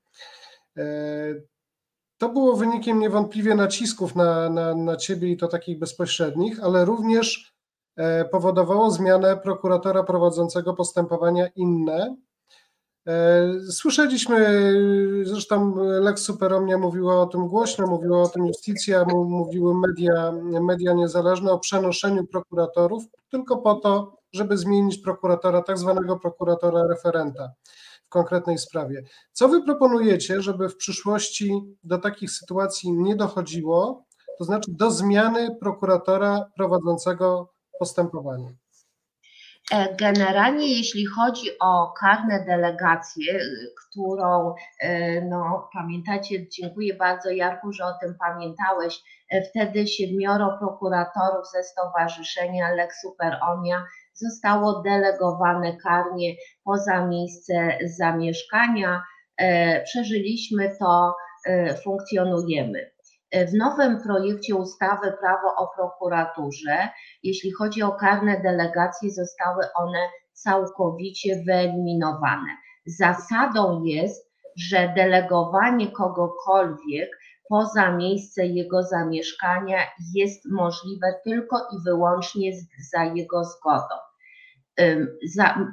[2.24, 7.54] To było wynikiem niewątpliwie nacisków na, na, na ciebie i to takich bezpośrednich, ale również
[7.96, 12.16] e, powodowało zmianę prokuratora prowadzącego postępowania inne.
[13.08, 14.74] E, Słyszeliśmy,
[15.24, 20.32] zresztą Lex Superomnia mówiła o tym głośno, mówiła o tym Justicja, mówiły media,
[20.62, 27.52] media niezależne o przenoszeniu prokuratorów tylko po to, żeby zmienić prokuratora, tak zwanego prokuratora referenta
[28.13, 29.04] konkretnej sprawie.
[29.32, 31.52] Co wy proponujecie, żeby w przyszłości
[31.84, 34.06] do takich sytuacji nie dochodziło,
[34.38, 38.54] to znaczy do zmiany prokuratora prowadzącego postępowanie?
[39.71, 47.73] E, Generalnie jeśli chodzi o karne delegacje, y, którą, e, no pamiętacie, dziękuję bardzo Jarku,
[47.73, 55.78] że o tym pamiętałeś, e, wtedy siedmioro prokuratorów ze Stowarzyszenia Lex Super Omnia zostało delegowane
[55.78, 59.04] karnie poza miejsce zamieszkania.
[59.38, 61.15] E, Przeżyliśmy to,
[61.47, 62.91] e, funkcjonujemy.
[63.32, 66.89] E, W nowym projekcie ustawy Prawo o prokuraturze
[67.23, 69.99] jeśli chodzi o karne delegacje, zostały one
[70.34, 72.58] całkowicie wyeliminowane.
[72.86, 77.10] Zasadą jest, że delegowanie kogokolwiek
[77.54, 79.78] poza miejsce jego zamieszkania
[80.16, 82.52] jest możliwe tylko i wyłącznie
[82.94, 83.96] za jego zgodą.
[85.36, 85.68] Za,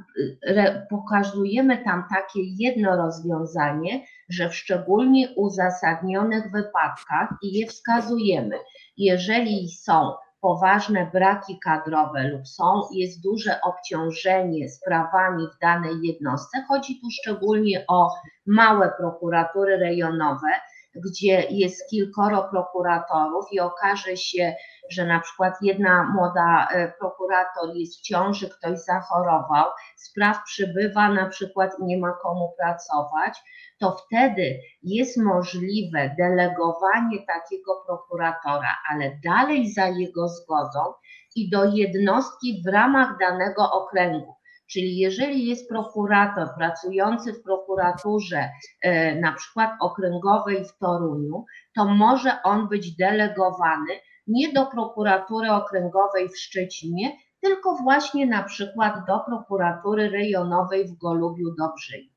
[0.47, 8.57] re, pokazujemy tam takie jedno rozwiązanie, że w szczególnie uzasadnionych wypadkach i je wskazujemy,
[8.97, 16.64] jeżeli są poważne braki kadrowe lub są, jest duże obciążenie sprawami w danej jednostce.
[16.69, 18.11] Chodzi tu szczególnie o
[18.47, 20.49] małe prokuratury rejonowe,
[20.94, 24.55] gdzie jest kilkoro prokuratorów i okaże się,
[24.90, 31.29] że na przykład jedna młoda e, prokurator jest w ciąży, ktoś zachorował, spraw przybywa na
[31.29, 33.38] przykład nie ma komu pracować,
[33.79, 40.94] to wtedy jest możliwe delegowanie takiego prokuratora, ale dalej za jego zgodą
[41.37, 44.39] i do jednostki w ramach danego okręgu.
[44.72, 48.48] Czyli jeżeli jest prokurator pracujący w prokuraturze
[48.83, 53.92] e, na przykład okręgowej w Toruniu, to może on być delegowany
[54.26, 61.54] nie do prokuratury okręgowej w Szczecinie, tylko właśnie na przykład do prokuratury rejonowej w Golubiu
[61.59, 62.11] Dobrzyniu.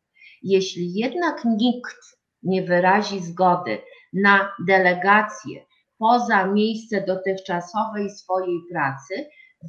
[0.43, 1.97] Jeśli jednak nikt
[2.43, 3.81] nie wyrazi zgody
[4.13, 5.65] na delegację
[5.97, 9.13] poza miejsce dotychczasowej swojej pracy,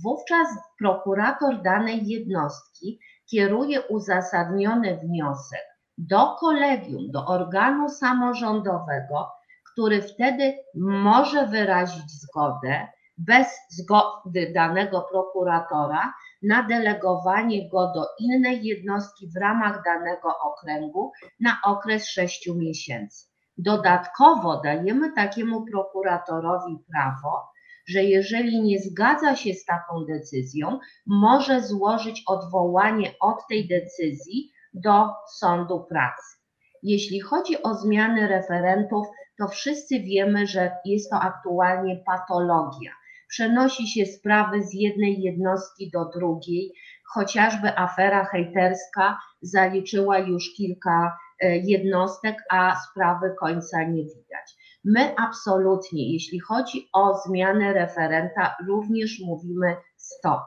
[0.02, 9.30] wówczas prokurator danej jednostki kieruje uzasadniony wniosek do kolegium, do organu samorządowego,
[9.72, 16.12] który wtedy może wyrazić zgodę bez zgody danego prokuratora
[16.42, 23.26] na delegowanie go do innej jednostki w ramach danego okręgu na okres 6 miesięcy.
[23.58, 27.53] Dodatkowo dajemy takiemu prokuratorowi prawo,
[27.86, 35.08] że jeżeli nie zgadza się z taką decyzją, może złożyć odwołanie od tej decyzji do
[35.38, 36.36] sądu pracy.
[36.82, 39.06] Jeśli chodzi o zmiany referentów,
[39.38, 42.92] to wszyscy wiemy, że jest to aktualnie patologia.
[43.28, 46.72] Przenosi się sprawy z jednej jednostki do drugiej,
[47.14, 54.56] chociażby afera hejterska zaliczyła już kilka e, jednostek, a sprawy końca nie widać.
[54.84, 60.40] My absolutnie, jeśli chodzi o zmianę referenta, również mówimy stop.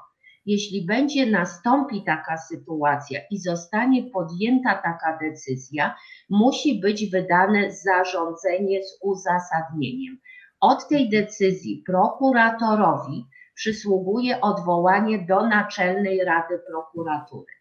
[0.46, 5.96] Jeśli będzie nastąpi taka sytuacja i zostanie podjęta taka decyzja,
[6.30, 10.18] musi być wydane zarządzenie z uzasadnieniem.
[10.60, 13.26] Od tej decyzji prokuratorowi
[13.56, 17.54] przysługuje odwołanie do Naczelnej Rady Prokuratury.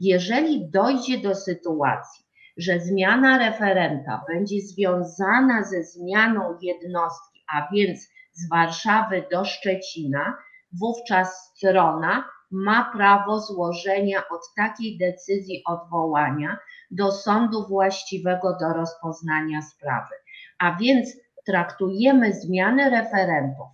[0.00, 2.23] Jeżeli dojdzie do sytuacji,
[2.56, 10.36] że zmiana referenta będzie związana ze zmianą jednostki, a więc z Warszawy do Szczecina,
[10.80, 16.58] wówczas strona ma prawo złożenia od takiej decyzji odwołania
[16.90, 20.14] do sądu właściwego do rozpoznania sprawy.
[20.58, 23.66] A więc traktujemy zmianę referentów,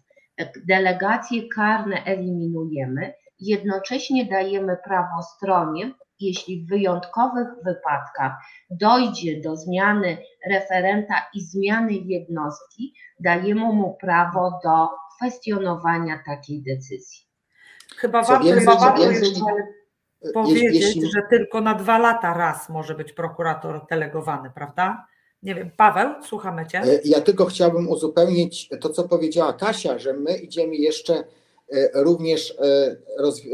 [0.67, 8.33] delegacje karne eliminujemy, jednocześnie dajemy prawo stronie, jeśli w wyjątkowych wypadkach
[8.71, 10.19] dojdzie do zmiany
[10.51, 17.27] referenta i zmiany jednostki, dajemy mu prawo do kwestionowania takiej decyzji.
[17.97, 19.27] Chyba warto, chyba warto jeszcze
[20.23, 25.07] Je- powiedzieć, jeśli- że tylko na dwa lata raz może być prokurator delegowany, prawda?
[25.43, 26.79] Nie wiem, Paweł, słuchamy Cię.
[26.81, 31.15] E, Ja tylko chciałbym uzupełnić to, co powiedziała Kasia, że my idziemy jeszcze
[31.73, 32.55] e, również
[33.19, 33.45] roz, e,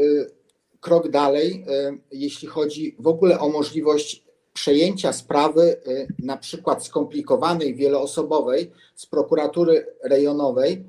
[0.87, 4.23] krok dalej, e, jeśli chodzi w ogóle o możliwość
[4.53, 10.83] przejęcia sprawy, e, na przykład skomplikowanej, wieloosobowej, z prokuratury rejonowej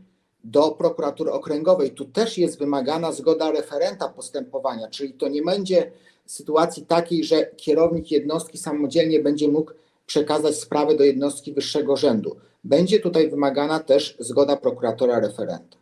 [0.45, 1.91] do prokuratury okręgowej.
[1.91, 5.91] Tu też jest wymagana zgoda referenta postępowania, czyli to nie będzie
[6.27, 9.73] sytuacji takiej, że kierownik jednostki samodzielnie będzie mógł
[10.07, 12.37] przekazać sprawę do jednostki wyższego rzędu.
[12.65, 15.77] Będzie tutaj wymagana też zgoda prokuratora referenta.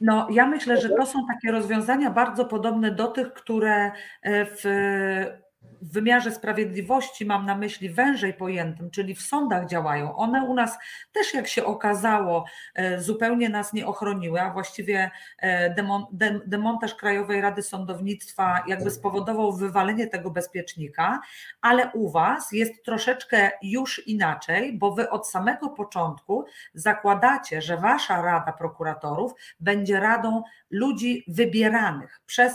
[0.00, 0.16] Mhm.
[0.16, 3.92] No, ja myślę, że to są takie rozwiązania bardzo podobne do tych, które
[4.22, 4.64] e, w,
[5.82, 10.16] w wymiarze sprawiedliwości, mam na myśli wężej pojętym, czyli w sądach działają.
[10.16, 10.78] One u nas
[11.12, 16.94] też, jak się okazało, e, zupełnie nas nie ochroniły, a właściwie e, demon, dem, demontaż
[16.94, 21.20] Krajowej Rady Sądownictwa jakby spowodował wywalenie tego bezpiecznika,
[21.60, 28.22] ale u Was jest troszeczkę już inaczej, bo Wy od samego początku zakładacie, że Wasza
[28.22, 32.54] Rada Prokuratorów będzie radą ludzi wybieranych przez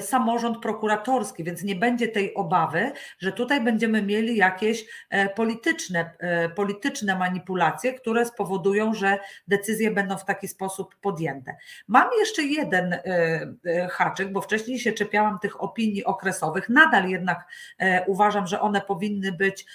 [0.00, 6.48] samorząd prokuratorski, więc nie będzie tej obawy, że tutaj będziemy mieli jakieś e, polityczne, e,
[6.48, 9.18] polityczne manipulacje, które spowodują, że
[9.48, 11.56] decyzje będą w taki sposób podjęte.
[11.88, 17.48] Mam jeszcze jeden e, haczyk, bo wcześniej się czepiałam tych opinii okresowych, nadal jednak
[18.06, 19.66] uważam, że one powinny być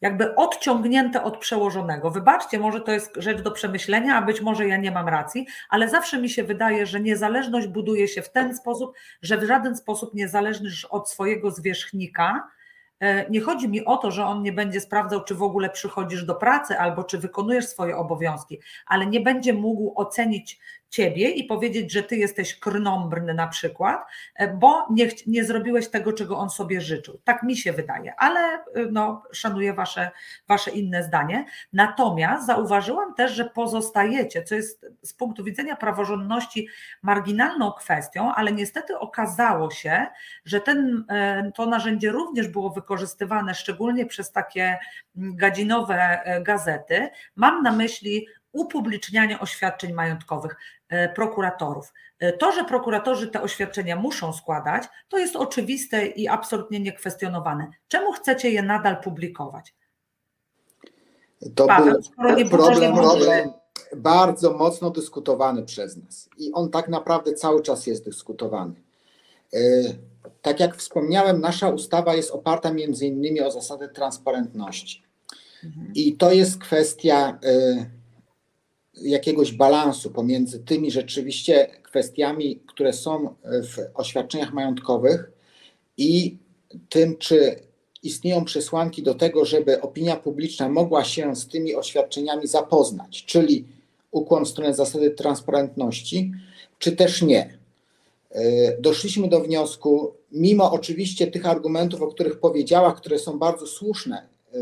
[0.00, 2.10] jakby odciągnięte od przełożonego.
[2.10, 5.88] Wybaczcie, może to jest rzecz do przemyślenia, a być może ja nie mam racji, ale
[5.88, 10.14] zawsze mi się wydaje, że niezależność buduje się w ten sposób, że w żaden sposób
[10.14, 12.48] nie zależysz od swojego zwierzchnika.
[13.00, 16.24] E, Nie chodzi mi o to, że on nie będzie sprawdzał, czy w ogóle przychodzisz
[16.24, 20.58] do pracy albo czy wykonujesz swoje obowiązki, ale nie będzie mógł ocenić
[20.88, 26.12] ciebie i powiedzieć, że ty jesteś krnąbrny na przykład, e, bo nie, nie zrobiłeś tego,
[26.12, 27.20] czego on sobie życzył.
[27.24, 30.10] Tak mi się wydaje, ale e, no, szanuję wasze,
[30.48, 31.44] wasze inne zdanie.
[31.72, 36.68] Natomiast zauważyłam też, że pozostajecie, co jest z punktu widzenia praworządności
[37.02, 40.06] marginalną kwestią, ale niestety okazało się,
[40.44, 44.78] że ten, e, to narzędzie również było wykorzystywane szczególnie przez takie
[45.14, 47.08] gadzinowe gazety.
[47.36, 48.26] Mam na myśli
[48.56, 50.56] upublicznianie oświadczeń majątkowych
[50.88, 51.92] e, prokuratorów.
[52.18, 57.70] E, To, że prokuratorzy te oświadczenia muszą składać, to jest oczywiste i absolutnie niekwestionowane.
[57.88, 59.74] Czemu chcecie je nadal publikować?
[61.54, 61.94] To Paweł,
[62.36, 63.52] był problem, problem
[63.96, 68.74] bardzo mocno dyskutowany przez nas i on tak naprawdę cały czas jest dyskutowany.
[69.54, 69.58] E,
[70.42, 75.02] Tak jak wspomniałem, nasza ustawa jest oparta między innymi o zasadę transparentności.
[75.94, 77.38] I to jest kwestia
[79.02, 85.30] jakiegoś balansu pomiędzy tymi rzeczywiście kwestiami, które są w oświadczeniach majątkowych
[85.96, 86.36] i
[86.88, 87.56] tym, czy
[88.02, 93.64] istnieją przesłanki do tego, żeby opinia publiczna mogła się z tymi oświadczeniami zapoznać, czyli
[94.10, 96.32] ukłon w stronę zasady transparentności,
[96.78, 97.58] czy też nie.
[98.30, 104.28] E, Doszliśmy do wniosku, mimo oczywiście tych argumentów, o których powiedziała, które są bardzo słuszne,
[104.54, 104.58] e,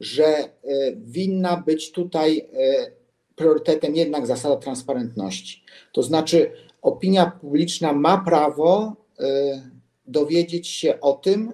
[0.00, 0.48] że e,
[0.96, 2.99] winna być tutaj e,
[3.40, 5.62] priorytetem jednak zasada transparentności.
[5.92, 9.70] To znaczy, opinia publiczna ma prawo e,
[10.06, 11.52] dowiedzieć się o tym,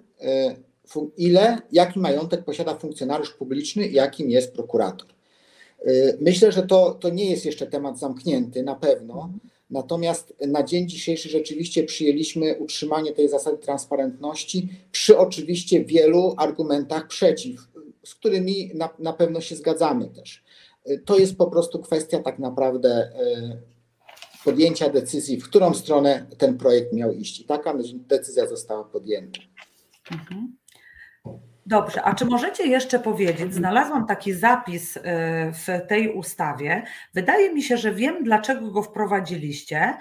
[1.16, 5.08] ile, jaki majątek posiada funkcjonariusz publiczny, jakim jest prokurator.
[6.20, 9.30] Myślę, że to, to nie jest jeszcze temat zamknięty, na pewno.
[9.70, 17.68] Natomiast na dzień dzisiejszy rzeczywiście przyjęliśmy utrzymanie tej zasady transparentności przy oczywiście wielu argumentach przeciw,
[18.04, 20.44] z którymi na, na pewno się zgadzamy też.
[21.04, 23.10] To jest po prostu kwestia tak naprawdę e,
[24.44, 27.40] podjęcia decyzji, w którą stronę ten projekt miał iść.
[27.40, 29.40] I taka decyzja została podjęta.
[30.12, 30.56] Mhm.
[31.66, 35.00] Dobrze, a czy możecie jeszcze powiedzieć, znalazłam taki zapis y,
[35.52, 36.82] w tej ustawie.
[37.14, 39.94] Wydaje mi się, że wiem, dlaczego go wprowadziliście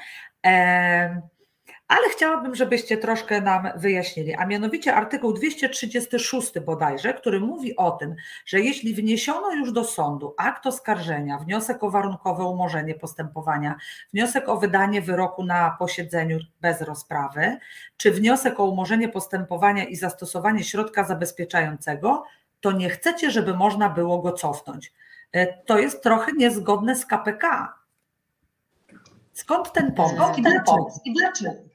[1.87, 8.15] ale chciałabym, żebyście troszkę nam wyjaśnili, a mianowicie artykuł 236 bodajże, który mówi o tym,
[8.45, 13.75] że jeśli wniesiono już do sądu akt oskarżenia, wniosek o warunkowe umorzenie postępowania,
[14.13, 17.57] wniosek o wydanie wyroku na posiedzeniu bez rozprawy,
[17.97, 22.23] czy wniosek o umorzenie postępowania i zastosowanie środka zabezpieczającego,
[22.61, 24.93] to nie chcecie, żeby można było go cofnąć.
[25.31, 27.73] E, to jest trochę niezgodne z KPK.
[29.33, 30.15] Skąd ten pomysł?
[31.05, 31.74] I dlaczego?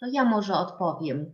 [0.00, 1.32] To ja może odpowiem.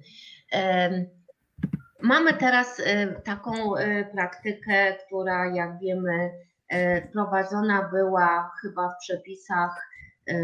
[2.05, 2.83] Mamy teraz
[3.25, 6.31] taką e, praktykę, która jak wiemy
[6.69, 9.89] e, prowadzona była chyba w przepisach
[10.27, 10.35] e,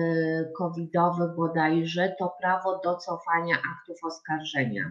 [0.59, 4.91] covidowych bodajże, to prawo do cofania aktów oskarżenia.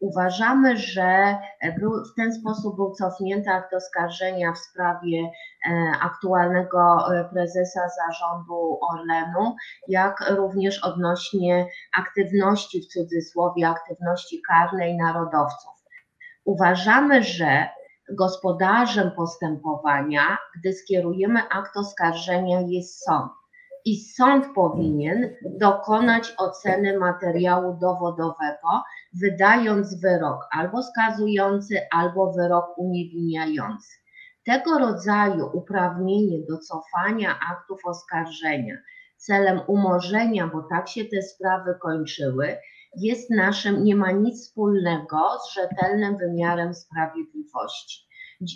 [0.00, 1.38] Uważamy, że
[1.78, 6.78] był, w ten sposób był cofnięty akt oskarżenia w sprawie e, aktualnego
[7.14, 9.56] e, prezesa zarządu Orlenu,
[9.88, 11.66] jak również odnośnie
[11.98, 15.72] aktywności w cudzysłowie, aktywności karnej narodowców.
[16.44, 17.68] Uważamy, że
[18.12, 23.32] gospodarzem postępowania, gdy skierujemy akt oskarżenia, jest sąd
[23.84, 28.82] i sąd powinien dokonać oceny materiału dowodowego,
[29.20, 33.96] wydając wyrok albo skazujący, albo wyrok uniewinniający.
[34.46, 38.76] Tego rodzaju uprawnienie do cofania aktów oskarżenia
[39.20, 42.56] celem umorzenia, bo tak się te sprawy kończyły,
[42.96, 48.08] jest naszym, nie ma nic wspólnego z rzetelnym wymiarem sprawiedliwości.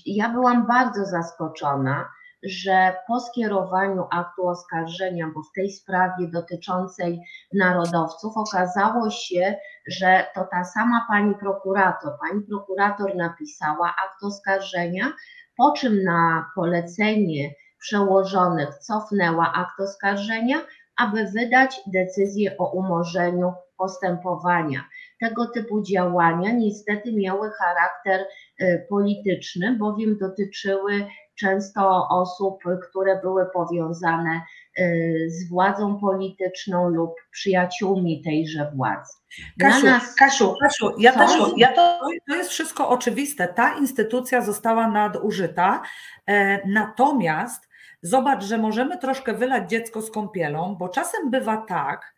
[0.07, 2.09] Ja byłam bardzo zaskoczona,
[2.45, 7.21] że po skierowaniu aktu oskarżenia, bo w tej sprawie dotyczącej
[7.55, 9.55] narodowców okazało się,
[9.87, 15.13] że to ta sama pani prokurator, pani prokurator napisała akt oskarżenia,
[15.57, 20.57] po czym na polecenie przełożonych cofnęła akt oskarżenia,
[20.97, 24.85] aby wydać decyzję o umorzeniu postępowania.
[25.21, 28.27] Tego typu działania niestety miały charakter
[28.61, 34.41] y, polityczny, bowiem dotyczyły często osób, które były powiązane
[34.79, 39.13] y, z władzą polityczną lub przyjaciółmi tejże władzy.
[39.61, 40.15] Kasiu, nas...
[40.15, 43.49] Kasiu, Kasiu, ja też, ja to, to jest wszystko oczywiste.
[43.49, 45.83] Ta instytucja została nadużyta,
[46.27, 47.69] e, natomiast
[48.03, 52.14] zobacz, że możemy troszkę wylać dziecko z kąpielą, bo czasem bywa tak,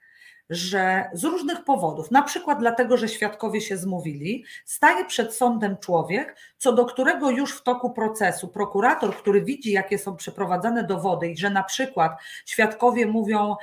[0.50, 6.36] że z różnych powodów, na przykład dlatego, że świadkowie się zmówili, staje przed sądem człowiek,
[6.58, 11.36] co do którego już w toku procesu prokurator, który widzi, jakie są przeprowadzane dowody i
[11.36, 12.12] że na przykład
[12.46, 13.56] świadkowie mówią,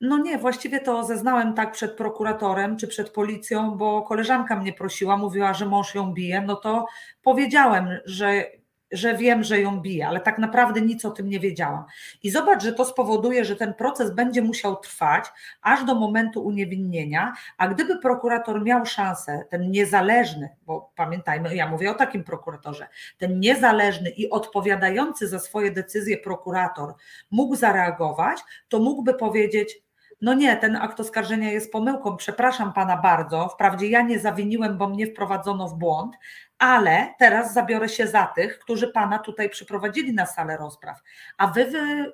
[0.00, 5.16] no nie, właściwie to zeznałem tak przed prokuratorem czy przed policją, bo koleżanka mnie prosiła,
[5.16, 6.86] mówiła, że mąż ją bije, no to
[7.22, 8.44] powiedziałem, że
[8.92, 11.84] że wiem, że ją bije, ale tak naprawdę nic o tym nie wiedziałam.
[12.22, 15.24] I zobacz, że to spowoduje, że ten proces będzie musiał trwać
[15.62, 21.90] aż do momentu uniewinnienia, a gdyby prokurator miał szansę, ten niezależny, bo pamiętajmy, ja mówię
[21.90, 26.94] o takim prokuratorze, ten niezależny i odpowiadający za swoje decyzje prokurator
[27.30, 29.87] mógł zareagować, to mógłby powiedzieć:
[30.20, 33.48] no nie, ten akt oskarżenia jest pomyłką, przepraszam pana bardzo.
[33.48, 36.16] Wprawdzie ja nie zawiniłem, bo mnie wprowadzono w błąd,
[36.58, 41.02] ale teraz zabiorę się za tych, którzy pana tutaj przyprowadzili na salę rozpraw,
[41.38, 42.12] a wy, wy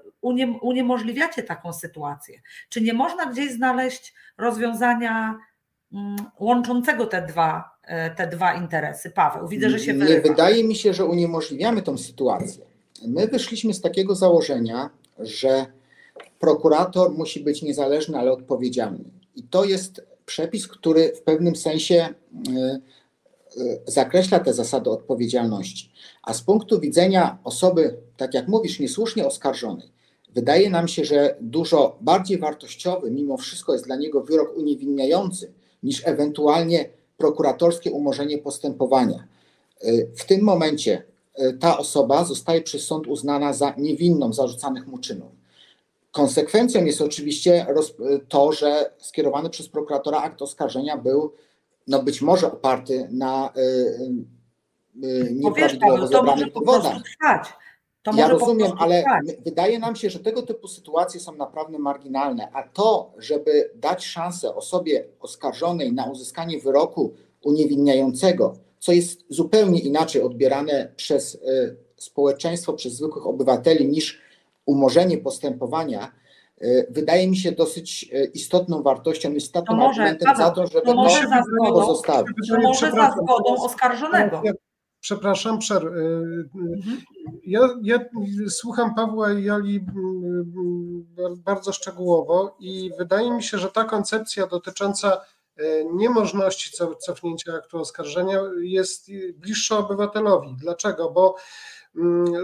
[0.60, 2.40] uniemożliwiacie taką sytuację.
[2.68, 5.38] Czy nie można gdzieś znaleźć rozwiązania
[5.92, 9.10] mm, łączącego te dwa, e, te dwa interesy?
[9.10, 10.14] Paweł, widzę, że się wyrywa.
[10.14, 12.64] Nie wydaje mi się, że uniemożliwiamy tą sytuację.
[13.06, 15.66] My wyszliśmy z takiego założenia, że
[16.44, 19.04] prokurator musi być niezależny, ale odpowiedzialny.
[19.36, 22.10] I to jest przepis, który w pewnym sensie e,
[22.60, 22.80] e,
[23.86, 25.92] zakreśla te zasady odpowiedzialności.
[26.22, 29.88] A z punktu widzenia osoby, tak jak mówisz, niesłusznie oskarżonej,
[30.34, 36.02] wydaje nam się, że dużo bardziej wartościowy mimo wszystko jest dla niego wyrok uniewinniający niż
[36.06, 39.26] ewentualnie prokuratorskie umorzenie postępowania.
[39.80, 41.02] E, w tym momencie
[41.60, 45.43] ta osoba zostaje przez sąd uznana za niewinną zarzucanych mu czynów.
[46.14, 47.66] Konsekwencją jest oczywiście
[48.28, 51.32] to, że skierowany przez prokuratora akt oskarżenia był
[51.86, 53.60] no być może oparty na y,
[55.04, 57.02] y, nieprawidłowo Paweł, to może zebranych prostu dowodach.
[58.16, 59.44] Ja rozumiem, ale trwać.
[59.44, 64.54] wydaje nam się, że tego typu sytuacje są naprawdę marginalne, a to, żeby dać szansę
[64.54, 72.92] osobie oskarżonej na uzyskanie wyroku uniewinniającego, co jest zupełnie inaczej odbierane przez y, społeczeństwo, przez
[72.92, 74.24] zwykłych obywateli niż
[74.66, 76.12] umorzenie postępowania,
[76.62, 80.66] y, wydaje mi się dosyć y, istotną wartością, istotnym To może, argumentem Paweł, za to,
[80.66, 82.36] żeby to może to za zgodą, pozostawić.
[82.48, 84.42] to może za zgodą oskarżonego.
[85.00, 87.00] Przepraszam, przer, y, y, Mhm.
[87.46, 87.98] ja, ja
[88.48, 91.06] słucham Pawła i Joli mm,
[91.44, 95.20] bardzo szczegółowo i wydaje mi się, że ta koncepcja dotycząca
[95.94, 100.56] niemożności co- cofnięcia aktu oskarżenia jest bliższa obywatelowi.
[100.60, 101.10] Dlaczego?
[101.10, 101.34] Bo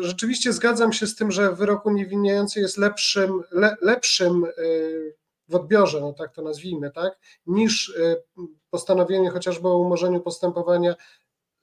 [0.00, 5.14] rzeczywiście zgadzam się z tym, że wyrok uniewinniający jest lepszym, le, lepszym y,
[5.48, 8.22] w odbiorze, no tak to nazwijmy, tak, niż y,
[8.70, 10.94] postanowienie chociażby o umorzeniu postępowania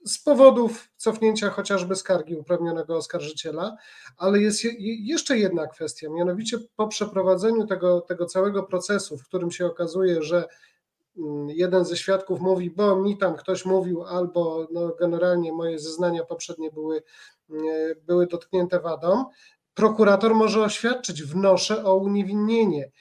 [0.05, 3.77] z powodów cofnięcia chociażby skargi uprawnionego oskarżyciela,
[4.17, 4.71] ale jest je,
[5.05, 10.47] jeszcze jedna kwestia, mianowicie po przeprowadzeniu tego, tego całego procesu, w którym się okazuje, że
[11.17, 16.23] mm, jeden ze świadków mówi, bo mi tam ktoś mówił, albo no, generalnie moje zeznania
[16.23, 17.03] poprzednie były, mm,
[18.07, 19.25] były dotknięte wadą,
[19.73, 22.91] prokurator może oświadczyć, wnoszę o uniewinnienie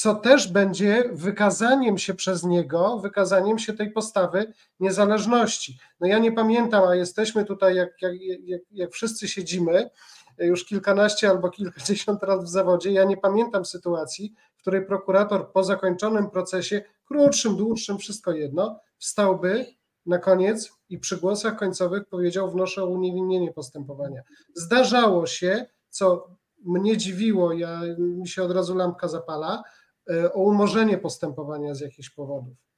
[0.00, 5.78] co też będzie wykazaniem się przez niego, wykazaniem się tej postawy niezależności.
[6.00, 9.90] No ja nie pamiętam, a jesteśmy tutaj, jak, jak, jak, jak wszyscy siedzimy,
[10.38, 15.64] już kilkanaście albo kilkadziesiąt lat w zawodzie, ja nie pamiętam sytuacji, w której prokurator po
[15.64, 19.66] zakończonym procesie, krótszym, dłuższym, wszystko jedno, wstałby
[20.06, 24.22] na koniec i przy głosach końcowych powiedział wnoszę o uniewinnienie postępowania.
[24.54, 26.28] Zdarzało się, co
[26.64, 29.62] mnie dziwiło, ja, mi się od razu lampka zapala,
[30.10, 32.69] e, o umorzenie postępowania z jakichś powodów.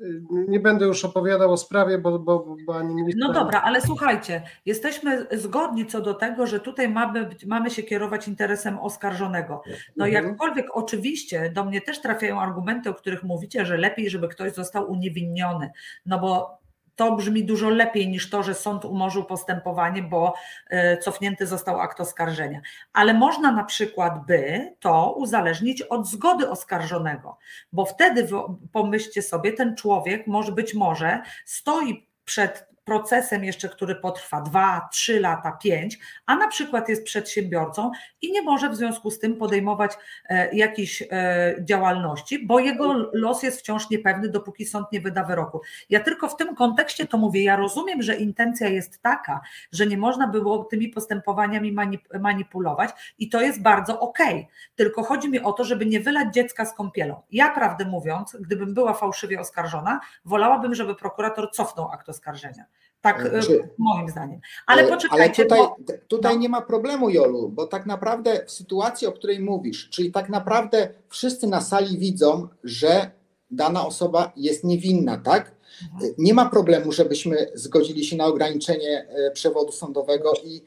[0.00, 0.04] E,
[0.48, 3.20] Nie będę już opowiadał o sprawie, bo, bo, bo ani minister...
[3.28, 8.28] No dobra, ale słuchajcie, jesteśmy zgodni co do tego, że tutaj mamy, mamy się kierować
[8.28, 9.62] interesem oskarżonego.
[9.96, 10.24] No Mhm.
[10.26, 14.90] jakkolwiek oczywiście do mnie też trafiają argumenty, o których mówicie, że lepiej, żeby ktoś został
[14.90, 15.70] uniewinniony,
[16.06, 16.58] no bo
[16.96, 20.34] to brzmi dużo lepiej niż to, że sąd umorzył postępowanie, bo
[20.70, 22.60] e, cofnięty został akt oskarżenia.
[22.92, 27.38] Ale można na przykład by to uzależnić od zgody oskarżonego,
[27.72, 28.28] bo wtedy
[28.72, 35.20] pomyślcie sobie, ten człowiek może być może stoi przed procesem jeszcze, który potrwa 2, 3
[35.20, 37.90] lata, 5, a na przykład jest przedsiębiorcą
[38.22, 39.92] i nie może w związku z tym podejmować
[40.28, 45.60] e, jakiejś e, działalności, bo jego los jest wciąż niepewny, dopóki sąd nie wyda wyroku.
[45.90, 47.44] Ja tylko w tym kontekście to mówię.
[47.44, 49.40] Ja rozumiem, że intencja jest taka,
[49.72, 54.48] że nie można było tymi postępowaniami manip- manipulować i to jest bardzo okej.
[54.74, 57.22] Tylko chodzi mi o to, żeby nie wylać dziecka z kąpielą.
[57.30, 62.64] Ja, prawdę mówiąc, gdybym była fałszywie oskarżona, wolałabym, żeby prokurator cofnął akt oskarżenia.
[63.00, 64.40] Tak E, e, czy- moim zdaniem.
[64.66, 66.40] Ale E, poczekajcie, Ale tutaj, tutaj no.
[66.40, 70.88] nie ma problemu, Jolu, bo tak naprawdę w sytuacji, o której mówisz, czyli tak naprawdę
[71.08, 73.10] wszyscy na sali widzą, że
[73.50, 75.52] dana osoba jest niewinna, tak?
[75.94, 76.14] Mhm.
[76.18, 80.62] Nie ma problemu, żebyśmy zgodzili się na ograniczenie przewodu sądowego i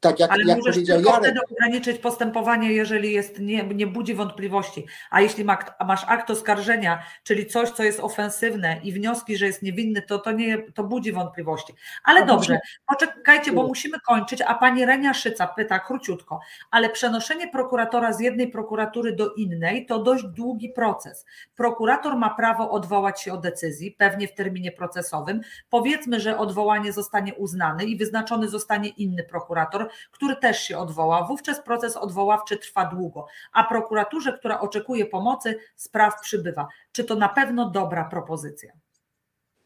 [0.00, 3.86] tak jak, ale jak możesz powiedział tylko Jarek, wtedy ograniczyć postępowanie, jeżeli jest, nie, nie
[3.86, 4.86] budzi wątpliwości.
[5.10, 9.62] A jeśli ma, masz akt oskarżenia, czyli coś, co jest ofensywne i wnioski, że jest
[9.62, 11.74] niewinny, to to, nie, to budzi wątpliwości.
[12.04, 16.40] Ale dobrze, poczekajcie, bo musimy kończyć, a pani Renia Szyca pyta króciutko,
[16.70, 21.26] ale przenoszenie prokuratora z jednej prokuratury do innej to dość długi proces.
[21.56, 25.40] Prokurator ma prawo odwołać się od decyzji, pewnie w terminie procesowym.
[25.70, 31.26] Powiedzmy, że odwołanie zostanie uznane i wyznaczony zostanie inny prokurator, który też się odwoła.
[31.26, 36.68] Wówczas proces odwoławczy trwa długo, a prokuraturze, która oczekuje pomocy, spraw przybywa.
[36.92, 38.72] Czy to na pewno dobra propozycja?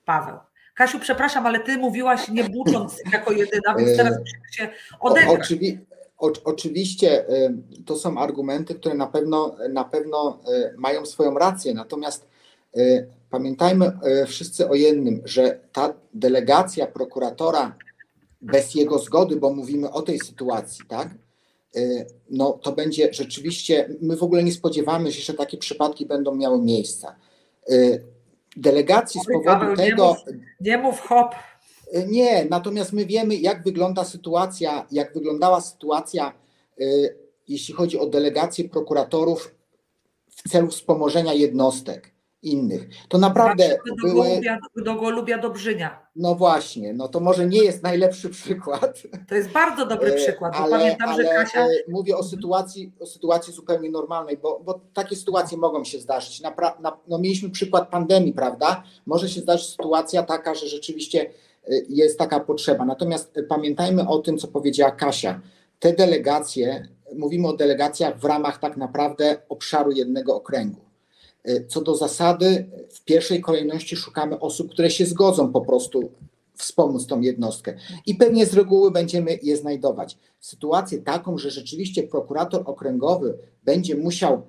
[0.05, 0.39] Paweł.
[0.75, 4.69] Kasiu, przepraszam, ale ty mówiłaś nie bucząc jako jedyna, więc teraz musimy się
[5.01, 5.41] odegrać.
[5.41, 5.79] oczywi,
[6.19, 7.55] o, oczywiście y,
[7.87, 12.35] to są argumenty, które na pewno, na pewno y, mają swoją rację, natomiast
[13.31, 17.77] pamiętajmy wszyscy o jednym, że ta delegacja prokuratora
[18.45, 21.09] bez jego zgody, bo mówimy o tej sytuacji, tak?
[21.77, 26.35] Y, No to będzie rzeczywiście, my w ogóle nie spodziewamy się, że takie przypadki będą
[26.35, 27.15] miały miejsce.
[27.71, 28.05] Y,
[28.57, 30.19] Delegacji z powodu Paweł, nie tego, mów.
[30.61, 31.35] Nie mów hop.
[31.95, 36.33] Y, Nie, natomiast my wiemy, jak wygląda sytuacja, jak wyglądała sytuacja,
[37.49, 39.55] jeśli chodzi o delegację prokuratorów
[40.29, 42.14] w celu wspomożenia jednostek.
[42.45, 42.89] Innych.
[43.09, 44.29] To naprawdę do były.
[44.29, 46.07] Golubia, do Golubia Dobrzynia.
[46.17, 49.03] No właśnie, no to może nie jest najlepszy przykład.
[49.29, 51.65] To jest bardzo dobry E, przykład, ale, pamiętam, ale że Kasia.
[51.67, 56.43] e, mówię o sytuacji, o sytuacji zupełnie normalnej, bo, bo takie sytuacje mogą się zdarzyć.
[56.43, 58.83] Napra- na, no mieliśmy przykład pandemii, prawda?
[59.07, 61.31] Może się zdarzyć sytuacja taka, że rzeczywiście e,
[61.89, 62.85] jest taka potrzeba.
[62.85, 65.41] Natomiast pamiętajmy o tym, co powiedziała Kasia.
[65.79, 70.81] Te delegacje, mówimy o delegacjach w ramach tak naprawdę obszaru jednego okręgu.
[71.45, 76.11] E, Co do zasady, w pierwszej kolejności szukamy osób, które się zgodzą po prostu
[76.55, 77.75] wspomóc tą jednostkę
[78.07, 80.19] i pewnie z reguły będziemy je znajdować.
[80.41, 84.43] Sytuację taką, że rzeczywiście prokurator okręgowy będzie musiał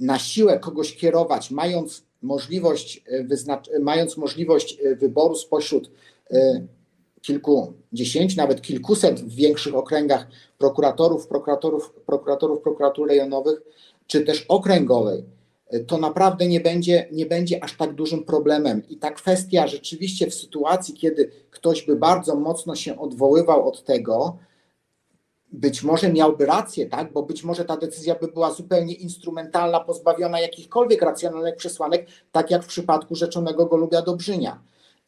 [0.00, 5.90] na siłę kogoś kierować, mając możliwość, e, e, mając możliwość wyboru spośród
[7.22, 10.26] kilkudziesięciu, nawet kilkuset w większych okręgach
[10.58, 13.60] prokuratorów, prokuratorów, prokuratorów prokuratur rejonowych,
[14.06, 15.24] czy też okręgowej,
[15.86, 18.82] to naprawdę nie będzie, nie będzie aż tak dużym problemem.
[18.88, 24.38] I ta kwestia rzeczywiście w sytuacji, kiedy ktoś by bardzo mocno się odwoływał od tego,
[25.52, 27.12] być może miałby rację, tak?
[27.12, 32.64] bo być może ta decyzja by była zupełnie instrumentalna, pozbawiona jakichkolwiek racjonalnych przesłanek, tak jak
[32.64, 34.60] w przypadku rzeczonego Golubia Dobrzynia.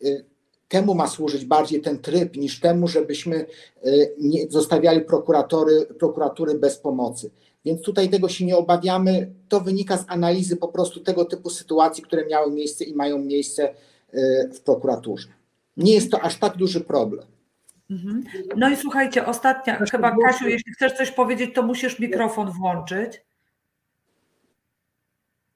[0.04, 0.24] Y,
[0.70, 3.46] Temu ma służyć bardziej ten tryb, niż temu, żebyśmy
[3.86, 7.30] y, nie zostawiali prokuratory, prokuratury bez pomocy.
[7.64, 9.32] Więc tutaj tego się nie obawiamy.
[9.48, 13.74] To wynika z analizy po prostu tego typu sytuacji, które miały miejsce i mają miejsce
[14.14, 15.28] y, w prokuraturze.
[15.76, 17.26] Nie jest to aż tak duży problem.
[17.90, 18.24] Mhm.
[18.56, 20.16] No i słuchajcie, ostatnia, Kasia, chyba.
[20.26, 23.24] Kasiu, jeśli chcesz coś powiedzieć, to musisz mikrofon włączyć.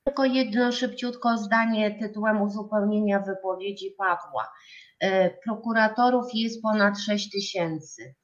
[0.04, 4.52] Tylko jedno szybciutko zdanie tytułem uzupełnienia wypowiedzi Pawła.
[5.00, 8.14] E, Prokuratorów jest ponad 6 tysięcy.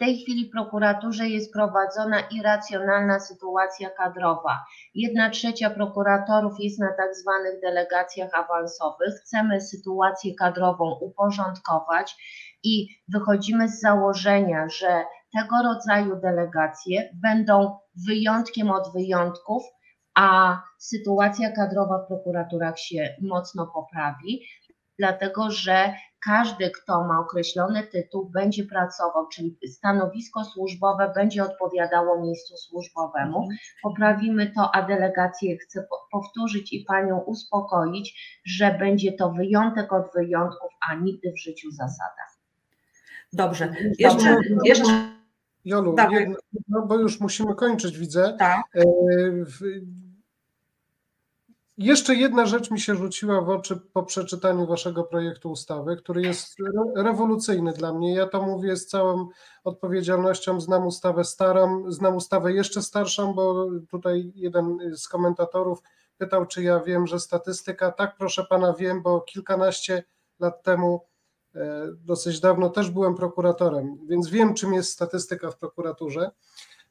[0.00, 4.64] Tej chwili w prokuraturze jest prowadzona irracjonalna sytuacja kadrowa.
[4.94, 9.14] Jedna trzecia prokuratorów jest na tak zwanych delegacjach awansowych.
[9.14, 12.16] Chcemy sytuację kadrową uporządkować
[12.64, 15.04] i wychodzimy z założenia, że
[15.38, 17.78] tego rodzaju delegacje będą
[18.08, 19.62] wyjątkiem od wyjątków,
[20.14, 24.46] a sytuacja kadrowa w prokuraturach się mocno poprawi,
[24.98, 25.94] dlatego że
[26.24, 33.48] każdy, kto ma określony tytuł, będzie pracował, czyli stanowisko służbowe będzie odpowiadało miejscu służbowemu.
[33.82, 40.12] Poprawimy to, a delegację chcę po- powtórzyć i Panią uspokoić, że będzie to wyjątek od
[40.14, 42.22] wyjątków, a nigdy w życiu zasada.
[43.32, 43.72] Dobrze.
[43.98, 45.10] Jeszcze, jeszcze
[45.64, 46.36] Jolu, jedno,
[46.68, 48.36] no bo już musimy kończyć, widzę.
[48.38, 48.62] tak.
[51.82, 56.60] Jeszcze jedna rzecz mi się rzuciła w oczy po przeczytaniu waszego projektu ustawy, który jest
[56.60, 58.14] re- rewolucyjny dla mnie.
[58.14, 59.28] Ja to mówię z całą
[59.64, 60.60] odpowiedzialnością.
[60.60, 65.82] Znam ustawę starą, znam ustawę jeszcze starszą, bo tutaj jeden z komentatorów
[66.18, 67.92] pytał, czy ja wiem, że statystyka.
[67.92, 70.04] Tak, proszę pana, wiem, bo kilkanaście
[70.40, 71.06] lat temu,
[71.54, 76.30] e, dosyć dawno, też byłem prokuratorem, więc wiem, czym jest statystyka w prokuraturze.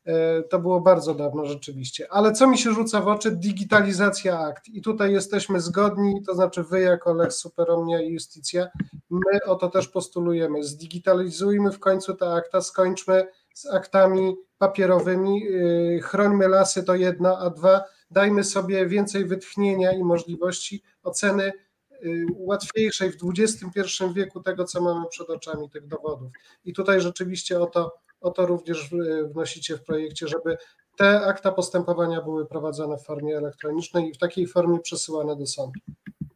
[0.09, 2.07] E, To było bardzo dawno rzeczywiście.
[2.11, 3.31] Ale co mi się rzuca w oczy?
[3.31, 4.67] Digitalizacja akt.
[4.67, 8.67] I tutaj jesteśmy zgodni, to znaczy wy jako Lex Superomnia i Justicja,
[9.09, 10.63] my o to też postulujemy.
[10.63, 17.49] Zdigitalizujmy w końcu te akta, skończmy z aktami papierowymi, Yy, chrońmy lasy to jedna, a
[17.49, 21.51] dwa, dajmy sobie więcej wytchnienia i możliwości oceny
[22.01, 26.31] yy, łatwiejszej w XXI wieku tego, co mamy przed oczami, tych dowodów.
[26.65, 27.91] I tutaj rzeczywiście o to,
[28.21, 30.57] o to również y, wnosicie w projekcie, żeby
[30.97, 35.79] te akta postępowania były prowadzone w formie elektronicznej i w takiej formie przesyłane do sądu.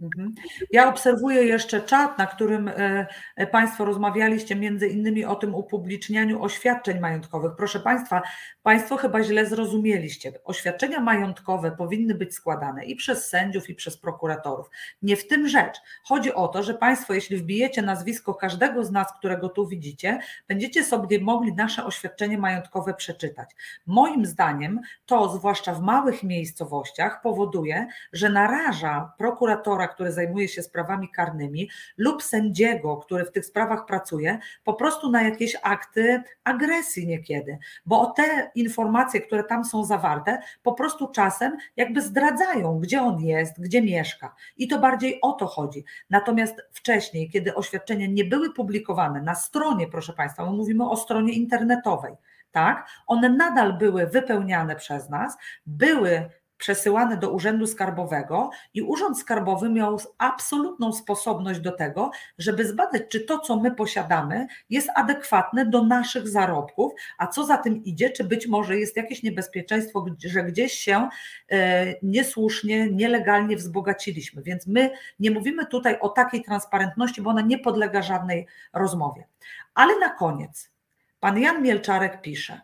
[0.04, 0.34] Mhm.
[0.72, 6.44] Ja obserwuję jeszcze czat, na którym e, e, Państwo rozmawialiście między innymi o tym upublicznianiu
[6.44, 7.52] oświadczeń majątkowych.
[7.58, 8.22] Proszę Państwa,
[8.64, 10.32] Państwo chyba źle zrozumieliście.
[10.44, 14.70] Oświadczenia majątkowe powinny być składane i przez sędziów, i przez prokuratorów.
[15.02, 15.78] Nie w tym rzecz.
[16.04, 20.84] Chodzi o to, że Państwo, jeśli wbijecie nazwisko każdego z nas, którego tu widzicie, będziecie
[20.84, 23.50] sobie mogli nasze oświadczenie majątkowe przeczytać.
[23.86, 31.10] Moim zdaniem to, zwłaszcza w małych miejscowościach, powoduje, że naraża prokuratora, który zajmuje się sprawami
[31.10, 37.58] karnymi, lub sędziego, który w tych sprawach pracuje, po prostu na jakieś akty agresji niekiedy,
[37.86, 43.62] bo te informacje, które tam są zawarte, po prostu czasem jakby zdradzają, gdzie on jest,
[43.62, 44.36] gdzie mieszka.
[44.58, 45.84] I to bardziej o to chodzi.
[46.10, 51.34] Natomiast wcześniej, kiedy oświadczenia nie były publikowane na stronie, proszę Państwa, my mówimy o stronie
[51.34, 52.14] internetowej,
[52.52, 52.88] tak?
[53.08, 56.30] One nadal były wypełniane przez nas, były
[56.64, 63.20] przesyłane do Urzędu Skarbowego i Urząd Skarbowy miał absolutną sposobność do tego, żeby zbadać, czy
[63.20, 68.24] to, co my posiadamy, jest adekwatne do naszych zarobków, a co za tym idzie, czy
[68.24, 71.10] być może jest jakieś niebezpieczeństwo, że gdzieś się
[71.52, 74.42] e, niesłusznie, nielegalnie wzbogaciliśmy.
[74.44, 74.90] Więc my
[75.20, 79.28] nie mówimy tutaj o takiej transparentności, bo ona nie podlega żadnej rozmowie.
[79.74, 80.72] Ale na koniec,
[81.20, 82.62] pan Jan Mielczarek pisze.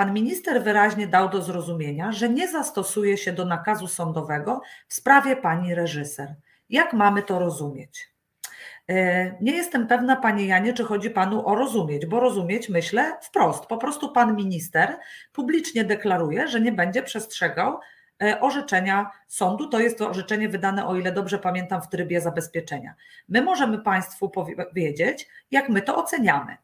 [0.00, 5.36] Pan minister wyraźnie dał do zrozumienia, że nie zastosuje się do nakazu sądowego w sprawie
[5.36, 6.34] pani reżyser.
[6.70, 8.10] Jak mamy to rozumieć?
[8.88, 8.94] E,
[9.40, 13.66] nie jestem pewna, panie Janie, czy chodzi panu o rozumieć, bo rozumieć myślę wprost.
[13.66, 14.98] Po prostu pan minister
[15.32, 17.78] publicznie deklaruje, że nie będzie przestrzegał
[18.22, 19.68] e, orzeczenia sądu.
[19.68, 22.94] To jest to orzeczenie wydane, o ile dobrze pamiętam, w trybie zabezpieczenia.
[23.28, 26.56] My możemy państwu powiedzieć, jak my to oceniamy.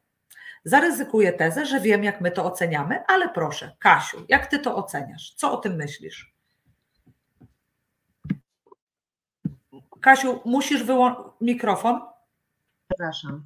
[0.66, 5.34] Zaryzykuję tezę, że wiem, jak my to oceniamy, ale proszę, Kasiu, jak ty to oceniasz?
[5.36, 6.34] Co o tym myślisz?
[10.00, 12.00] Kasiu, musisz wyłączyć mikrofon.
[12.88, 13.44] Przepraszam.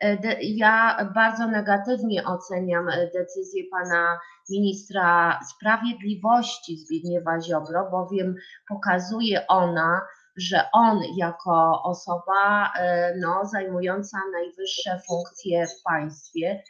[0.00, 4.18] E, ja bardzo negatywnie oceniam e, decyzję pana
[4.50, 8.34] ministra sprawiedliwości Zbigniewa Ziobro, bowiem
[8.68, 10.00] pokazuje ona,
[10.36, 16.62] że on jako osoba e, no, zajmująca najwyższe funkcje w państwie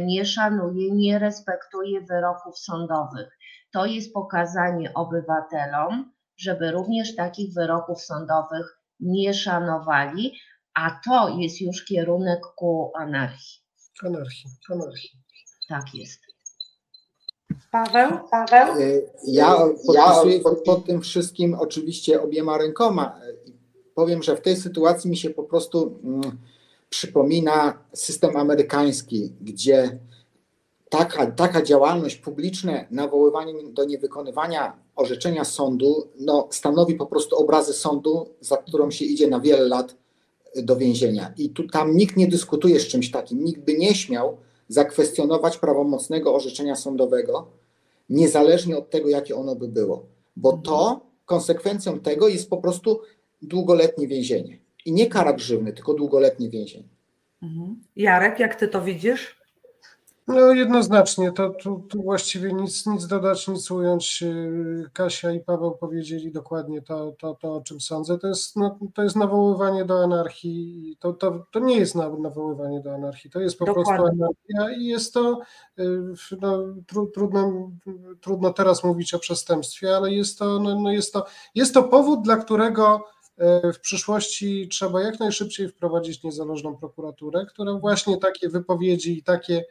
[0.00, 3.38] nie szanuje, nie respektuje wyroków sądowych.
[3.72, 10.38] To jest pokazanie obywatelom, żeby również takich wyroków sądowych nie szanowali,
[10.74, 13.62] a to jest już kierunek ku anarchii.
[14.04, 15.10] Anarchii, anarchii.
[15.68, 16.27] Tak jest.
[17.70, 18.10] Paweł?
[18.30, 18.82] Paweł?
[18.82, 19.56] E, Ja
[19.86, 23.20] podpisuję pod tym wszystkim oczywiście obiema rękoma.
[23.94, 26.38] Powiem, że w tej sytuacji mi się po prostu mm,
[26.90, 29.98] przypomina system amerykański, gdzie
[30.88, 38.28] taka, taka działalność publiczna, nawoływanie do niewykonywania orzeczenia sądu, no, stanowi po prostu obrazy sądu,
[38.40, 39.96] za którą się idzie na wiele lat
[40.56, 41.32] do więzienia.
[41.36, 43.44] I tu tam nikt nie dyskutuje z czymś takim.
[43.44, 44.36] Nikt by nie śmiał
[44.68, 47.50] zakwestionować prawomocnego orzeczenia sądowego,
[48.08, 50.06] niezależnie od tego, jakie ono by było.
[50.36, 53.00] Bo to konsekwencją tego jest po prostu
[53.42, 54.58] długoletnie więzienie.
[54.84, 56.88] I nie kara grzywny, tylko długoletnie więzienie.
[57.42, 57.82] Mhm.
[57.96, 59.37] Jarek, jak ty to widzisz?
[60.28, 64.24] No jednoznacznie, to tu, tu właściwie nic, nic dodać, nic ująć.
[64.92, 68.18] Kasia i Paweł powiedzieli dokładnie to, to, to o czym sądzę.
[68.18, 70.96] To jest, no, to jest nawoływanie do anarchii.
[71.00, 73.96] To, to, to nie jest nawoływanie do anarchii, to jest po dokładnie.
[73.96, 74.24] prostu
[74.56, 75.40] anarchia i jest to,
[75.78, 75.84] y,
[76.40, 77.70] no, tru, trudno,
[78.20, 82.22] trudno teraz mówić o przestępstwie, ale jest to, no, no jest to, jest to powód,
[82.22, 83.04] dla którego
[83.66, 89.64] y, w przyszłości trzeba jak najszybciej wprowadzić niezależną prokuraturę, która właśnie takie wypowiedzi i takie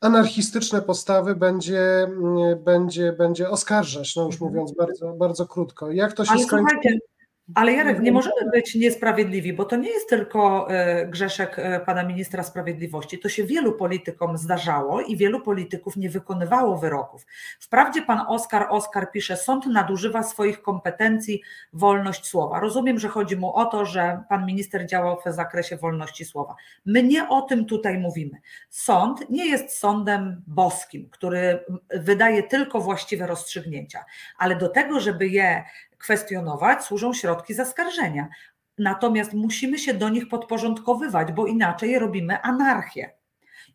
[0.00, 4.50] anarchistyczne postawy będzie, mm, będzie, będzie oskarżać, no już Mhm.
[4.50, 5.90] mówiąc bardzo, bardzo krótko.
[5.90, 6.70] Jak to się Ale skończy?
[6.74, 6.98] słuchajcie,
[7.54, 12.02] ale Jarek, nie możemy być niesprawiedliwi, bo to nie jest tylko e, grzeszek e, pana
[12.04, 13.18] ministra sprawiedliwości.
[13.18, 17.26] To się wielu politykom zdarzało i wielu polityków nie wykonywało wyroków.
[17.60, 21.42] Wprawdzie pan Oskar Oskar pisze, sąd nadużywa swoich kompetencji,
[21.72, 22.60] wolność słowa.
[22.60, 26.54] Rozumiem, że chodzi mu o to, że pan minister działał w zakresie wolności słowa.
[26.84, 28.40] My nie o tym tutaj mówimy.
[28.70, 34.04] Sąd nie jest sądem boskim, który wydaje tylko właściwe rozstrzygnięcia,
[34.38, 35.64] ale do tego, żeby je
[36.04, 38.28] kwestionować, służą środki zaskarżenia.
[38.78, 43.10] Natomiast musimy się do nich podporządkowywać, bo inaczej robimy anarchię.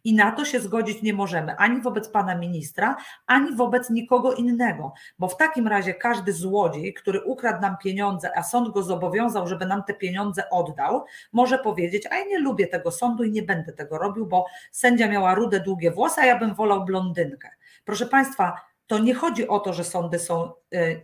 [0.04, 2.96] I na to się zgodzić nie możemy ani wobec pana ministra,
[3.28, 8.44] ani wobec nikogo innego, bo w takim razie każdy złodziej, który ukradł nam pieniądze, a
[8.44, 12.92] sąd go zobowiązał, żeby nam te pieniądze oddał, może powiedzieć: A ja nie lubię tego
[12.92, 16.56] sądu i nie będę tego robił, bo sędzia miała rude, długie włosy, a ja bym
[16.56, 17.50] wolał blondynkę.
[17.86, 21.02] Proszę państwa, to nie chodzi o to, że sądy są y, y,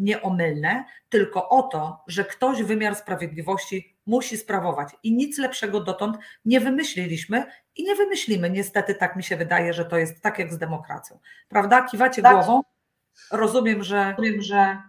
[0.00, 4.88] nieomylne, tylko o to, że ktoś wymiar sprawiedliwości musi sprawować.
[5.02, 7.44] I nic lepszego dotąd nie wymyśliliśmy
[7.76, 8.50] i nie wymyślimy.
[8.50, 11.18] Niestety tak mi się wydaje, że to jest tak jak z demokracją.
[11.48, 11.82] Prawda?
[11.82, 12.34] Kiwacie Tak.
[12.34, 12.62] głową.
[13.32, 14.82] Rozumiem, że Wiem, że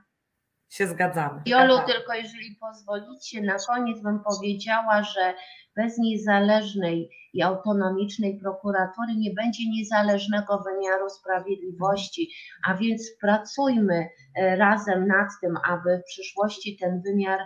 [0.70, 1.42] się zgadzamy.
[1.46, 5.34] Jolu, tylko jeżeli pozwolicie, na koniec bym powiedziała, że
[5.76, 12.32] bez niezależnej i autonomicznej prokuratury nie będzie niezależnego wymiaru sprawiedliwości,
[12.68, 17.40] a więc pracujmy e, razem nad tym, aby w przyszłości ten wymiar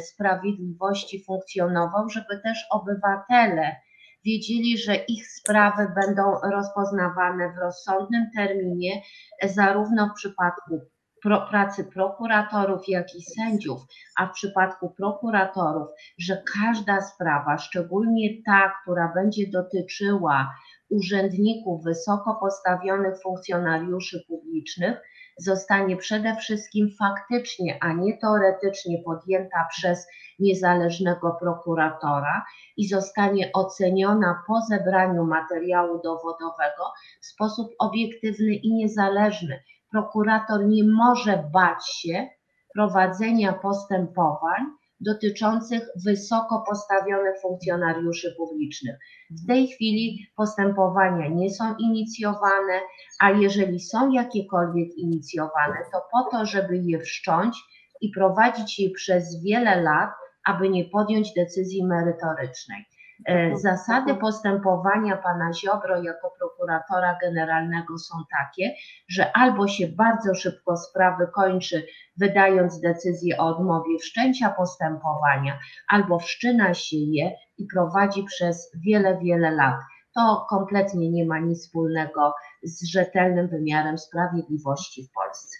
[0.00, 3.76] sprawiedliwości funkcjonował, żeby też obywatele
[4.24, 9.02] wiedzieli, że ich sprawy będą rozpoznawane w rozsądnym terminie,
[9.42, 10.91] e, zarówno w przypadku
[11.22, 13.80] pro, pracy prokuratorów, jak i sędziów,
[14.18, 20.54] a w przypadku prokuratorów, że każda sprawa, szczególnie ta, która będzie dotyczyła
[20.90, 24.96] urzędników, wysoko postawionych funkcjonariuszy publicznych,
[25.38, 30.06] zostanie przede wszystkim faktycznie, a nie teoretycznie podjęta przez
[30.38, 32.44] niezależnego prokuratora
[32.76, 39.62] i zostanie oceniona po zebraniu materiału dowodowego w sposób obiektywny i niezależny.
[39.92, 42.28] Prokurator nie może bać się
[42.74, 44.66] prowadzenia postępowań
[45.00, 48.96] dotyczących wysoko postawionych funkcjonariuszy publicznych.
[49.30, 52.80] W tej chwili postępowania nie są inicjowane,
[53.20, 57.56] a jeżeli są jakiekolwiek inicjowane, to po to, żeby je wszcząć
[58.00, 60.10] i prowadzić je przez wiele lat,
[60.44, 62.84] aby nie podjąć decyzji merytorycznej.
[63.26, 66.30] E, Zasady postępowania pana Ziobro jako
[66.62, 68.74] prokuratora generalnego są takie,
[69.08, 71.86] że albo się bardzo szybko sprawy kończy,
[72.16, 75.58] wydając decyzję o odmowie wszczęcia postępowania,
[75.88, 79.80] albo wszczyna się je i prowadzi przez wiele, wiele lat.
[80.14, 85.56] To kompletnie nie ma nic wspólnego z rzetelnym wymiarem sprawiedliwości w Polsce.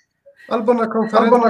[0.48, 1.40] Albo na konferencji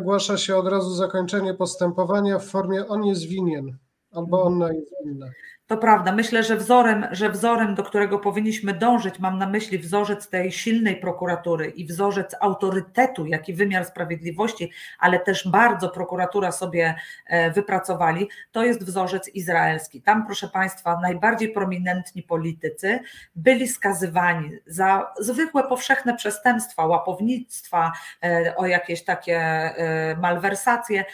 [0.00, 3.76] ogłasza się od razu zakończenie postępowania w formie on jest winien,
[4.12, 5.26] albo ona jest winna.
[5.68, 6.12] To prawda.
[6.12, 10.96] Myślę, że wzorem, że wzorem, do którego powinniśmy dążyć, mam na myśli wzorzec tej silnej
[10.96, 16.94] prokuratury i wzorzec autorytetu, jaki wymiar sprawiedliwości, ale też bardzo prokuratura sobie
[17.26, 20.02] e, wypracowali, to jest wzorzec izraelski.
[20.02, 23.00] Tam, proszę Państwa, najbardziej prominentni politycy
[23.36, 27.92] byli skazywani za zwykłe, powszechne przestępstwa, łapownictwa,
[28.24, 31.04] e, o jakieś takie e, malwersacje.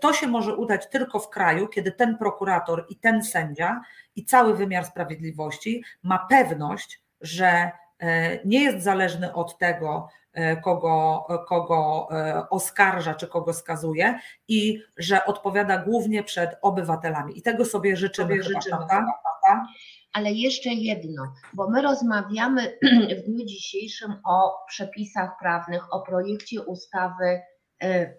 [0.00, 3.80] To się może udać tylko w kraju, kiedy ten prokurator i ten sędzia
[4.16, 11.26] i cały wymiar sprawiedliwości ma pewność, że e, nie jest zależny od tego, e, kogo,
[11.48, 14.18] kogo e, oskarża czy kogo skazuje
[14.48, 17.38] i że odpowiada głównie przed obywatelami.
[17.38, 19.66] I tego sobie życzymy, Sobie chyba, życzymy, prawda?
[20.12, 22.78] Ale jeszcze jedno, bo my rozmawiamy
[23.18, 27.42] w dniu dzisiejszym o przepisach prawnych, o projekcie ustawy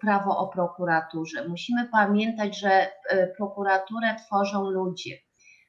[0.00, 1.48] Prawo o prokuraturze.
[1.48, 2.92] Musimy pamiętać, że
[3.36, 5.10] prokuraturę tworzą ludzie.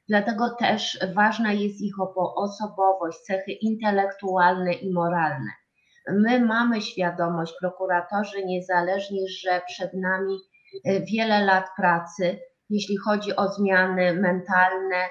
[0.08, 1.94] Dlatego też ważna jest ich
[2.36, 5.50] osobowość, cechy intelektualne i moralne.
[6.08, 10.38] My mamy świadomość, prokuratorzy niezależni, że przed nami
[10.84, 12.38] e, wiele lat pracy,
[12.70, 15.08] jeśli chodzi o zmiany mentalne,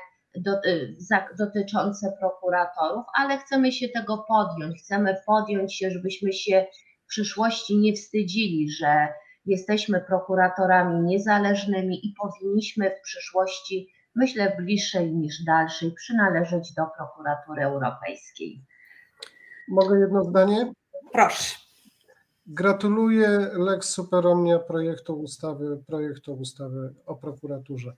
[0.98, 4.82] za, dotyczące prokuratorów, ale chcemy się tego podjąć.
[4.82, 6.66] Chcemy podjąć się, żebyśmy się
[7.06, 9.08] w przyszłości nie wstydzili, że
[9.46, 18.62] jesteśmy prokuratorami niezależnymi i powinniśmy w przyszłości, myślę, bliższej niż dalszej, przynależeć do prokuratury europejskiej.
[19.68, 20.72] Mogę jedno zdanie?
[21.12, 21.56] Proszę.
[22.48, 27.94] Gratuluję Lex Super Omnia projektu ustawy, projektu ustawy o prokuraturze.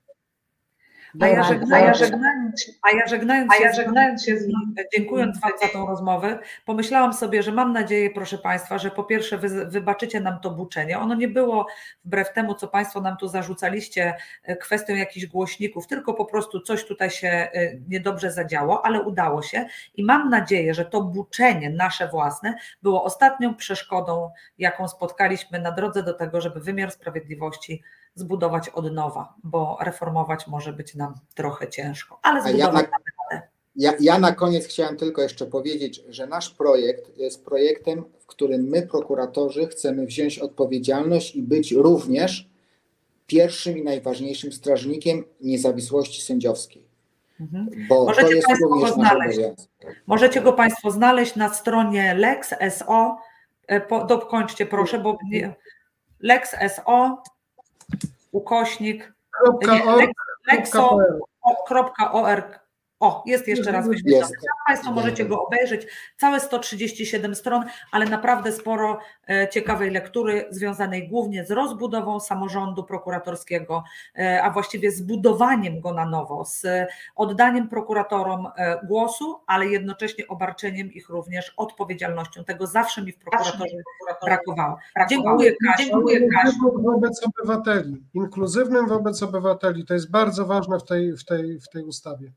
[1.20, 4.26] A ja, Bardzo żegnając, A ja żegnając się, a ja żegnając a ja z żegnając
[4.26, 8.78] się z wami, Dziękując Wam za tą rozmowę, pomyślałam sobie, że mam nadzieję, proszę Państwa,
[8.78, 11.00] że po pierwsze wy, wybaczycie nam to buczenie.
[11.00, 11.68] Ono nie było
[12.06, 16.86] wbrew temu, co Państwo nam tu zarzucaliście e, kwestią jakichś głośników, tylko po prostu coś
[16.86, 17.50] tutaj się e,
[17.90, 19.66] niedobrze zadziało, ale udało się.
[19.96, 26.04] I mam nadzieję, że to buczenie nasze własne było ostatnią przeszkodą, jaką spotkaliśmy na drodze
[26.04, 27.84] do tego, żeby wymiar sprawiedliwości
[28.20, 32.98] zbudować od nowa, bo reformować może być nam trochę ciężko, ale A ja zbudować na,
[33.78, 38.62] ja, ja na koniec chciałem tylko jeszcze powiedzieć, że nasz projekt jest projektem, w którym
[38.62, 42.50] my, prokuratorzy, chcemy wziąć odpowiedzialność i być również
[43.28, 46.88] pierwszym i najważniejszym strażnikiem niezawisłości sędziowskiej.
[47.40, 47.70] Mhm.
[47.90, 49.40] Bo Możecie to jest Państwo go znaleźć.
[50.08, 53.18] Możecie go Państwo znaleźć na stronie Lex SO.
[53.68, 55.18] E, Po, dokończcie proszę, bo
[56.20, 57.24] Lex SO
[58.38, 59.14] ukośnik
[60.48, 62.67] lexo.org.
[63.00, 64.34] O, jest jeszcze raz wyświetlony.
[64.68, 65.88] Państwo możecie go obejrzeć.
[66.18, 73.84] Całe 137 stron, ale naprawdę sporo e, ciekawej lektury związanej głównie z rozbudową samorządu prokuratorskiego,
[74.16, 76.66] e, a właściwie z budowaniem go na nowo, z
[77.16, 82.44] oddaniem prokuratorom e, głosu, ale jednocześnie obarczeniem ich również odpowiedzialnością.
[82.44, 83.78] Tego zawsze mi w prokuratorze
[84.24, 84.78] brakowało.
[85.10, 85.90] Dziękuję Kasiu.
[85.90, 86.56] Dziękuję Kasiu.
[86.56, 88.04] Inkluzywnym wobec obywateli.
[88.14, 89.86] Inkluzywnym wobec obywateli.
[89.86, 92.32] To jest bardzo ważne w tej, w tej, w tej ustawie.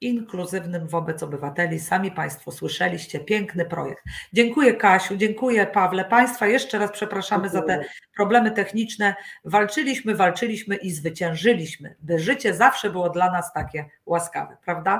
[0.00, 1.80] Inkluzywnym wobec obywateli.
[1.80, 4.04] Sami Państwo słyszeliście, piękny projekt.
[4.32, 6.04] Dziękuję Kasiu, dziękuję Pawle.
[6.04, 7.84] Państwa jeszcze raz przepraszamy za te
[8.16, 9.14] problemy techniczne.
[9.44, 14.98] Walczyliśmy, walczyliśmy i zwyciężyliśmy, by życie zawsze było dla nas takie łaskawe, prawda?